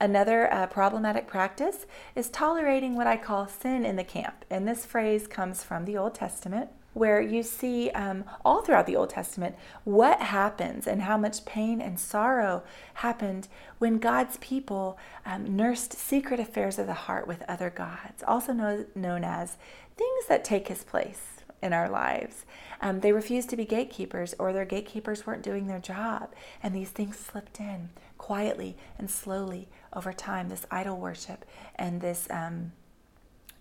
Another 0.00 0.52
uh, 0.52 0.66
problematic 0.66 1.26
practice 1.26 1.86
is 2.16 2.28
tolerating 2.28 2.96
what 2.96 3.06
I 3.06 3.16
call 3.16 3.46
sin 3.46 3.84
in 3.84 3.96
the 3.96 4.04
camp. 4.04 4.44
And 4.50 4.66
this 4.66 4.84
phrase 4.84 5.26
comes 5.26 5.62
from 5.62 5.84
the 5.84 5.96
Old 5.96 6.14
Testament, 6.14 6.70
where 6.94 7.20
you 7.20 7.42
see 7.44 7.90
um, 7.90 8.24
all 8.44 8.62
throughout 8.62 8.86
the 8.86 8.96
Old 8.96 9.10
Testament 9.10 9.54
what 9.84 10.20
happens 10.20 10.88
and 10.88 11.02
how 11.02 11.16
much 11.16 11.44
pain 11.44 11.80
and 11.80 12.00
sorrow 12.00 12.64
happened 12.94 13.46
when 13.78 13.98
God's 13.98 14.38
people 14.38 14.98
um, 15.24 15.54
nursed 15.54 15.92
secret 15.92 16.40
affairs 16.40 16.78
of 16.78 16.86
the 16.86 16.94
heart 16.94 17.28
with 17.28 17.44
other 17.46 17.70
gods, 17.70 18.24
also 18.26 18.52
known 18.52 19.22
as 19.22 19.58
things 19.96 20.26
that 20.28 20.42
take 20.42 20.66
his 20.68 20.82
place 20.82 21.39
in 21.62 21.72
our 21.72 21.88
lives. 21.88 22.44
Um, 22.80 23.00
they 23.00 23.12
refused 23.12 23.50
to 23.50 23.56
be 23.56 23.64
gatekeepers, 23.64 24.34
or 24.38 24.52
their 24.52 24.64
gatekeepers 24.64 25.26
weren't 25.26 25.42
doing 25.42 25.66
their 25.66 25.78
job, 25.78 26.30
and 26.62 26.74
these 26.74 26.90
things 26.90 27.18
slipped 27.18 27.60
in 27.60 27.90
quietly 28.18 28.76
and 28.98 29.10
slowly 29.10 29.68
over 29.92 30.12
time. 30.12 30.48
This 30.48 30.66
idol 30.70 30.96
worship 30.96 31.44
and 31.76 32.00
this 32.00 32.26
um, 32.30 32.72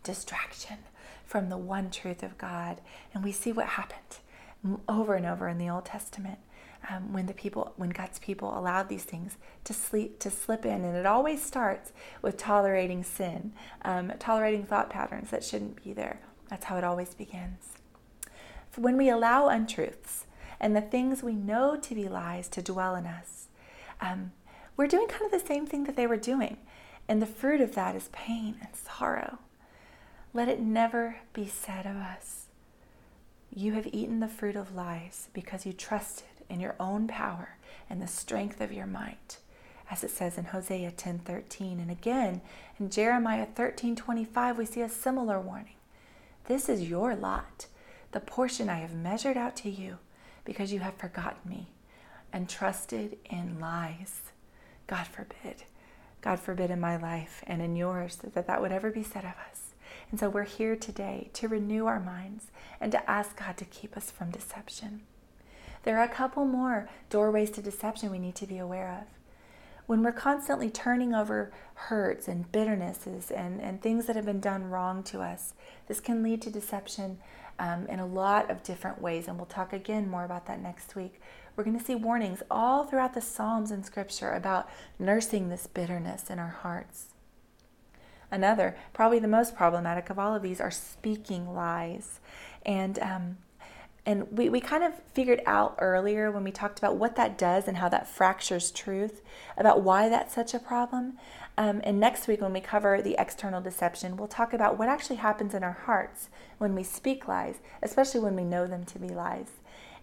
distraction 0.03 0.77
from 1.25 1.49
the 1.49 1.57
one 1.57 1.91
truth 1.91 2.23
of 2.23 2.37
God, 2.37 2.81
and 3.13 3.23
we 3.23 3.31
see 3.31 3.51
what 3.51 3.67
happened 3.67 4.79
over 4.87 5.15
and 5.15 5.25
over 5.25 5.47
in 5.47 5.57
the 5.57 5.69
Old 5.69 5.85
Testament. 5.85 6.39
Um, 6.89 7.11
when 7.11 7.25
the 7.25 7.33
people, 7.33 7.73
when 7.75 7.89
God's 7.89 8.19
people 8.19 8.57
allowed 8.57 8.87
these 8.87 9.03
things 9.03 9.35
to 9.65 9.73
sleep, 9.73 10.17
to 10.19 10.31
slip 10.31 10.65
in, 10.65 10.85
and 10.85 10.95
it 10.95 11.05
always 11.05 11.43
starts 11.43 11.91
with 12.21 12.37
tolerating 12.37 13.03
sin, 13.03 13.51
um, 13.81 14.13
tolerating 14.17 14.63
thought 14.63 14.89
patterns 14.89 15.29
that 15.31 15.43
shouldn't 15.43 15.83
be 15.83 15.91
there. 15.91 16.21
That's 16.49 16.63
how 16.63 16.77
it 16.77 16.85
always 16.85 17.13
begins 17.13 17.78
when 18.79 18.95
we 18.95 19.09
allow 19.09 19.49
untruths 19.49 20.25
and 20.59 20.75
the 20.75 20.81
things 20.81 21.21
we 21.21 21.35
know 21.35 21.75
to 21.75 21.95
be 21.95 22.07
lies 22.07 22.47
to 22.49 22.61
dwell 22.61 22.95
in 22.95 23.05
us, 23.05 23.47
um, 23.99 24.31
we're 24.77 24.87
doing 24.87 25.07
kind 25.07 25.25
of 25.25 25.31
the 25.31 25.45
same 25.45 25.65
thing 25.65 25.83
that 25.83 25.97
they 25.97 26.07
were 26.07 26.17
doing. 26.17 26.57
And 27.07 27.21
the 27.21 27.25
fruit 27.25 27.59
of 27.59 27.75
that 27.75 27.95
is 27.95 28.09
pain 28.13 28.55
and 28.61 28.69
sorrow. 28.73 29.39
Let 30.33 30.47
it 30.47 30.61
never 30.61 31.17
be 31.33 31.47
said 31.47 31.85
of 31.85 31.97
us, 31.97 32.45
You 33.53 33.73
have 33.73 33.87
eaten 33.91 34.19
the 34.19 34.27
fruit 34.27 34.55
of 34.55 34.75
lies 34.75 35.27
because 35.33 35.65
you 35.65 35.73
trusted 35.73 36.27
in 36.49 36.59
your 36.59 36.75
own 36.79 37.07
power 37.07 37.57
and 37.89 38.01
the 38.01 38.07
strength 38.07 38.61
of 38.61 38.71
your 38.71 38.85
might, 38.85 39.39
as 39.89 40.03
it 40.03 40.11
says 40.11 40.37
in 40.37 40.45
Hosea 40.45 40.91
10:13. 40.91 41.79
And 41.79 41.91
again, 41.91 42.41
in 42.79 42.89
Jeremiah 42.89 43.47
13:25, 43.47 44.57
we 44.57 44.65
see 44.65 44.81
a 44.81 44.89
similar 44.89 45.41
warning. 45.41 45.75
This 46.45 46.69
is 46.69 46.89
your 46.89 47.15
lot 47.15 47.65
the 48.11 48.19
portion 48.19 48.69
I 48.69 48.79
have 48.79 48.93
measured 48.93 49.37
out 49.37 49.55
to 49.57 49.69
you 49.69 49.97
because 50.45 50.71
you 50.73 50.79
have 50.79 50.95
forgotten 50.95 51.49
me 51.49 51.67
and 52.33 52.49
trusted 52.49 53.17
in 53.25 53.59
lies. 53.59 54.21
God 54.87 55.07
forbid. 55.07 55.63
God 56.21 56.39
forbid 56.39 56.71
in 56.71 56.79
my 56.79 56.97
life 56.97 57.43
and 57.47 57.61
in 57.61 57.75
yours 57.75 58.17
that 58.17 58.47
that 58.47 58.61
would 58.61 58.71
ever 58.71 58.91
be 58.91 59.03
said 59.03 59.23
of 59.23 59.35
us. 59.49 59.73
And 60.11 60.19
so 60.19 60.29
we're 60.29 60.43
here 60.43 60.75
today 60.75 61.29
to 61.33 61.47
renew 61.47 61.85
our 61.85 61.99
minds 61.99 62.47
and 62.81 62.91
to 62.91 63.09
ask 63.09 63.37
God 63.37 63.57
to 63.57 63.65
keep 63.65 63.95
us 63.95 64.09
from 64.11 64.31
deception. 64.31 65.01
There 65.83 65.97
are 65.97 66.03
a 66.03 66.09
couple 66.09 66.45
more 66.45 66.89
doorways 67.09 67.51
to 67.51 67.61
deception 67.61 68.11
we 68.11 68.19
need 68.19 68.35
to 68.35 68.47
be 68.47 68.57
aware 68.57 69.01
of. 69.01 69.18
When 69.89 70.03
we're 70.03 70.11
constantly 70.11 70.69
turning 70.69 71.15
over 71.15 71.51
hurts 71.73 72.27
and 72.27 72.51
bitternesses 72.51 73.31
and, 73.31 73.59
and 73.59 73.81
things 73.81 74.05
that 74.05 74.15
have 74.15 74.23
been 74.23 74.39
done 74.39 74.69
wrong 74.69 75.01
to 75.05 75.19
us, 75.19 75.55
this 75.87 75.99
can 75.99 76.21
lead 76.21 76.43
to 76.43 76.51
deception 76.51 77.17
um, 77.57 77.87
in 77.87 77.99
a 77.99 78.05
lot 78.05 78.51
of 78.51 78.61
different 78.61 79.01
ways, 79.01 79.27
and 79.27 79.35
we'll 79.37 79.47
talk 79.47 79.73
again 79.73 80.07
more 80.07 80.25
about 80.25 80.45
that 80.45 80.61
next 80.61 80.95
week. 80.95 81.19
We're 81.55 81.63
going 81.63 81.79
to 81.79 81.83
see 81.83 81.95
warnings 81.95 82.43
all 82.51 82.83
throughout 82.83 83.15
the 83.15 83.21
Psalms 83.21 83.71
and 83.71 83.83
Scripture 83.83 84.29
about 84.29 84.69
nursing 84.99 85.49
this 85.49 85.65
bitterness 85.65 86.29
in 86.29 86.37
our 86.37 86.55
hearts. 86.61 87.07
Another, 88.29 88.77
probably 88.93 89.17
the 89.17 89.27
most 89.27 89.55
problematic 89.55 90.11
of 90.11 90.19
all 90.19 90.35
of 90.35 90.43
these, 90.43 90.61
are 90.61 90.69
speaking 90.69 91.51
lies. 91.51 92.19
And 92.63 92.99
um, 92.99 93.37
and 94.09 94.25
we, 94.31 94.49
we 94.49 94.59
kind 94.59 94.83
of 94.83 94.95
figured 95.13 95.39
out 95.45 95.75
earlier 95.77 96.31
when 96.31 96.43
we 96.43 96.49
talked 96.49 96.79
about 96.79 96.95
what 96.95 97.15
that 97.15 97.37
does 97.37 97.67
and 97.67 97.77
how 97.77 97.87
that 97.89 98.07
fractures 98.07 98.71
truth, 98.71 99.21
about 99.55 99.83
why 99.83 100.09
that's 100.09 100.33
such 100.33 100.55
a 100.55 100.59
problem. 100.59 101.19
Um, 101.59 101.79
and 101.83 101.99
next 101.99 102.27
week, 102.27 102.41
when 102.41 102.51
we 102.51 102.59
cover 102.59 103.03
the 103.03 103.15
external 103.19 103.61
deception, 103.61 104.17
we'll 104.17 104.27
talk 104.27 104.51
about 104.51 104.79
what 104.79 104.89
actually 104.89 105.17
happens 105.17 105.53
in 105.53 105.63
our 105.63 105.77
hearts 105.85 106.29
when 106.57 106.73
we 106.73 106.81
speak 106.81 107.27
lies, 107.27 107.59
especially 107.83 108.19
when 108.19 108.35
we 108.35 108.43
know 108.43 108.65
them 108.65 108.83
to 108.85 108.97
be 108.97 109.09
lies. 109.09 109.51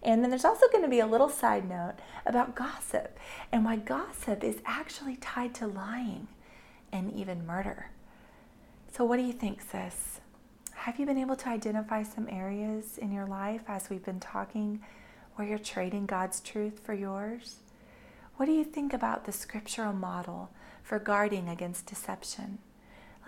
And 0.01 0.23
then 0.23 0.29
there's 0.29 0.45
also 0.45 0.69
going 0.71 0.85
to 0.85 0.89
be 0.89 1.01
a 1.01 1.05
little 1.05 1.27
side 1.27 1.67
note 1.67 1.95
about 2.25 2.55
gossip 2.55 3.19
and 3.51 3.65
why 3.65 3.75
gossip 3.75 4.41
is 4.41 4.61
actually 4.65 5.17
tied 5.17 5.53
to 5.55 5.67
lying 5.67 6.29
and 6.93 7.11
even 7.11 7.45
murder. 7.45 7.89
So, 8.89 9.03
what 9.03 9.17
do 9.17 9.23
you 9.23 9.33
think, 9.33 9.59
sis? 9.61 10.16
Have 10.87 10.99
you 10.99 11.05
been 11.05 11.17
able 11.17 11.35
to 11.35 11.49
identify 11.49 12.03
some 12.03 12.29
areas 12.29 12.97
in 12.97 13.11
your 13.11 13.25
life 13.25 13.63
as 13.67 13.89
we've 13.89 14.05
been 14.05 14.21
talking 14.21 14.79
where 15.35 15.45
you're 15.45 15.59
trading 15.59 16.05
God's 16.05 16.39
truth 16.39 16.79
for 16.81 16.93
yours? 16.93 17.57
What 18.37 18.45
do 18.45 18.53
you 18.53 18.63
think 18.63 18.93
about 18.93 19.25
the 19.25 19.33
scriptural 19.33 19.91
model 19.91 20.49
for 20.83 20.97
guarding 20.97 21.49
against 21.49 21.87
deception? 21.87 22.59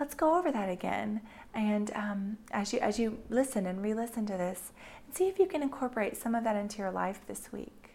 Let's 0.00 0.14
go 0.14 0.38
over 0.38 0.50
that 0.50 0.70
again, 0.70 1.20
and 1.52 1.90
um, 1.94 2.38
as 2.50 2.72
you 2.72 2.78
as 2.78 2.98
you 2.98 3.18
listen 3.28 3.66
and 3.66 3.82
re-listen 3.82 4.24
to 4.24 4.38
this, 4.38 4.72
and 5.04 5.14
see 5.14 5.28
if 5.28 5.38
you 5.38 5.44
can 5.44 5.60
incorporate 5.60 6.16
some 6.16 6.34
of 6.34 6.44
that 6.44 6.56
into 6.56 6.78
your 6.78 6.90
life 6.90 7.20
this 7.26 7.52
week. 7.52 7.90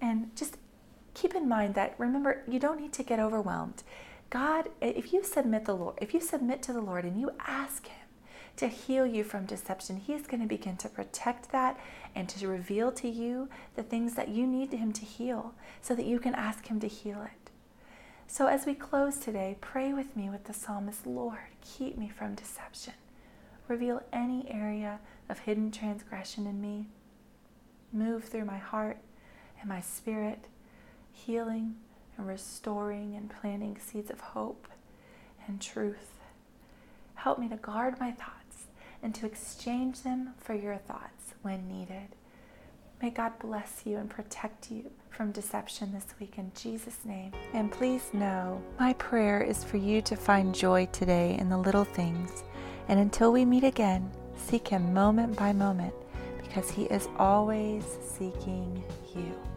And 0.00 0.34
just 0.34 0.56
keep 1.12 1.34
in 1.34 1.46
mind 1.46 1.74
that 1.74 1.94
remember, 1.98 2.42
you 2.48 2.58
don't 2.58 2.80
need 2.80 2.94
to 2.94 3.02
get 3.02 3.20
overwhelmed. 3.20 3.82
God, 4.30 4.70
if 4.80 5.12
you 5.12 5.22
submit 5.22 5.66
the 5.66 5.76
Lord, 5.76 5.98
if 6.00 6.14
you 6.14 6.22
submit 6.22 6.62
to 6.62 6.72
the 6.72 6.80
Lord 6.80 7.04
and 7.04 7.20
you 7.20 7.32
ask 7.46 7.86
Him 7.86 8.07
to 8.58 8.68
heal 8.68 9.06
you 9.06 9.24
from 9.24 9.46
deception, 9.46 9.96
He 9.96 10.12
is 10.12 10.26
going 10.26 10.42
to 10.42 10.48
begin 10.48 10.76
to 10.78 10.88
protect 10.88 11.50
that 11.52 11.78
and 12.14 12.28
to 12.28 12.48
reveal 12.48 12.92
to 12.92 13.08
you 13.08 13.48
the 13.76 13.82
things 13.82 14.14
that 14.14 14.28
you 14.28 14.46
need 14.46 14.72
Him 14.72 14.92
to 14.92 15.04
heal 15.04 15.54
so 15.80 15.94
that 15.94 16.06
you 16.06 16.18
can 16.18 16.34
ask 16.34 16.66
Him 16.66 16.80
to 16.80 16.88
heal 16.88 17.22
it. 17.22 17.50
So, 18.26 18.46
as 18.46 18.66
we 18.66 18.74
close 18.74 19.18
today, 19.18 19.56
pray 19.60 19.92
with 19.92 20.16
me 20.16 20.28
with 20.28 20.44
the 20.44 20.52
psalmist 20.52 21.06
Lord, 21.06 21.38
keep 21.62 21.96
me 21.96 22.08
from 22.08 22.34
deception. 22.34 22.94
Reveal 23.68 24.02
any 24.12 24.50
area 24.50 24.98
of 25.28 25.40
hidden 25.40 25.70
transgression 25.70 26.46
in 26.46 26.60
me. 26.60 26.88
Move 27.92 28.24
through 28.24 28.44
my 28.44 28.58
heart 28.58 28.98
and 29.60 29.68
my 29.68 29.80
spirit, 29.80 30.44
healing 31.12 31.76
and 32.16 32.26
restoring 32.26 33.14
and 33.14 33.30
planting 33.30 33.78
seeds 33.78 34.10
of 34.10 34.20
hope 34.20 34.68
and 35.46 35.60
truth. 35.60 36.14
Help 37.14 37.38
me 37.38 37.48
to 37.48 37.56
guard 37.56 37.98
my 38.00 38.10
thoughts 38.10 38.47
and 39.02 39.14
to 39.14 39.26
exchange 39.26 40.02
them 40.02 40.34
for 40.38 40.54
your 40.54 40.76
thoughts 40.76 41.34
when 41.42 41.68
needed. 41.68 42.16
May 43.00 43.10
God 43.10 43.38
bless 43.38 43.82
you 43.84 43.96
and 43.96 44.10
protect 44.10 44.70
you 44.70 44.90
from 45.10 45.30
deception 45.30 45.92
this 45.92 46.06
week 46.18 46.34
in 46.36 46.50
Jesus' 46.54 47.04
name. 47.04 47.32
And 47.52 47.70
please 47.70 48.12
know, 48.12 48.60
my 48.78 48.92
prayer 48.94 49.40
is 49.40 49.62
for 49.62 49.76
you 49.76 50.02
to 50.02 50.16
find 50.16 50.54
joy 50.54 50.86
today 50.86 51.36
in 51.38 51.48
the 51.48 51.58
little 51.58 51.84
things. 51.84 52.42
And 52.88 52.98
until 52.98 53.32
we 53.32 53.44
meet 53.44 53.64
again, 53.64 54.10
seek 54.36 54.66
Him 54.66 54.92
moment 54.92 55.36
by 55.36 55.52
moment 55.52 55.94
because 56.42 56.70
He 56.70 56.84
is 56.84 57.08
always 57.18 57.84
seeking 58.02 58.82
you. 59.14 59.47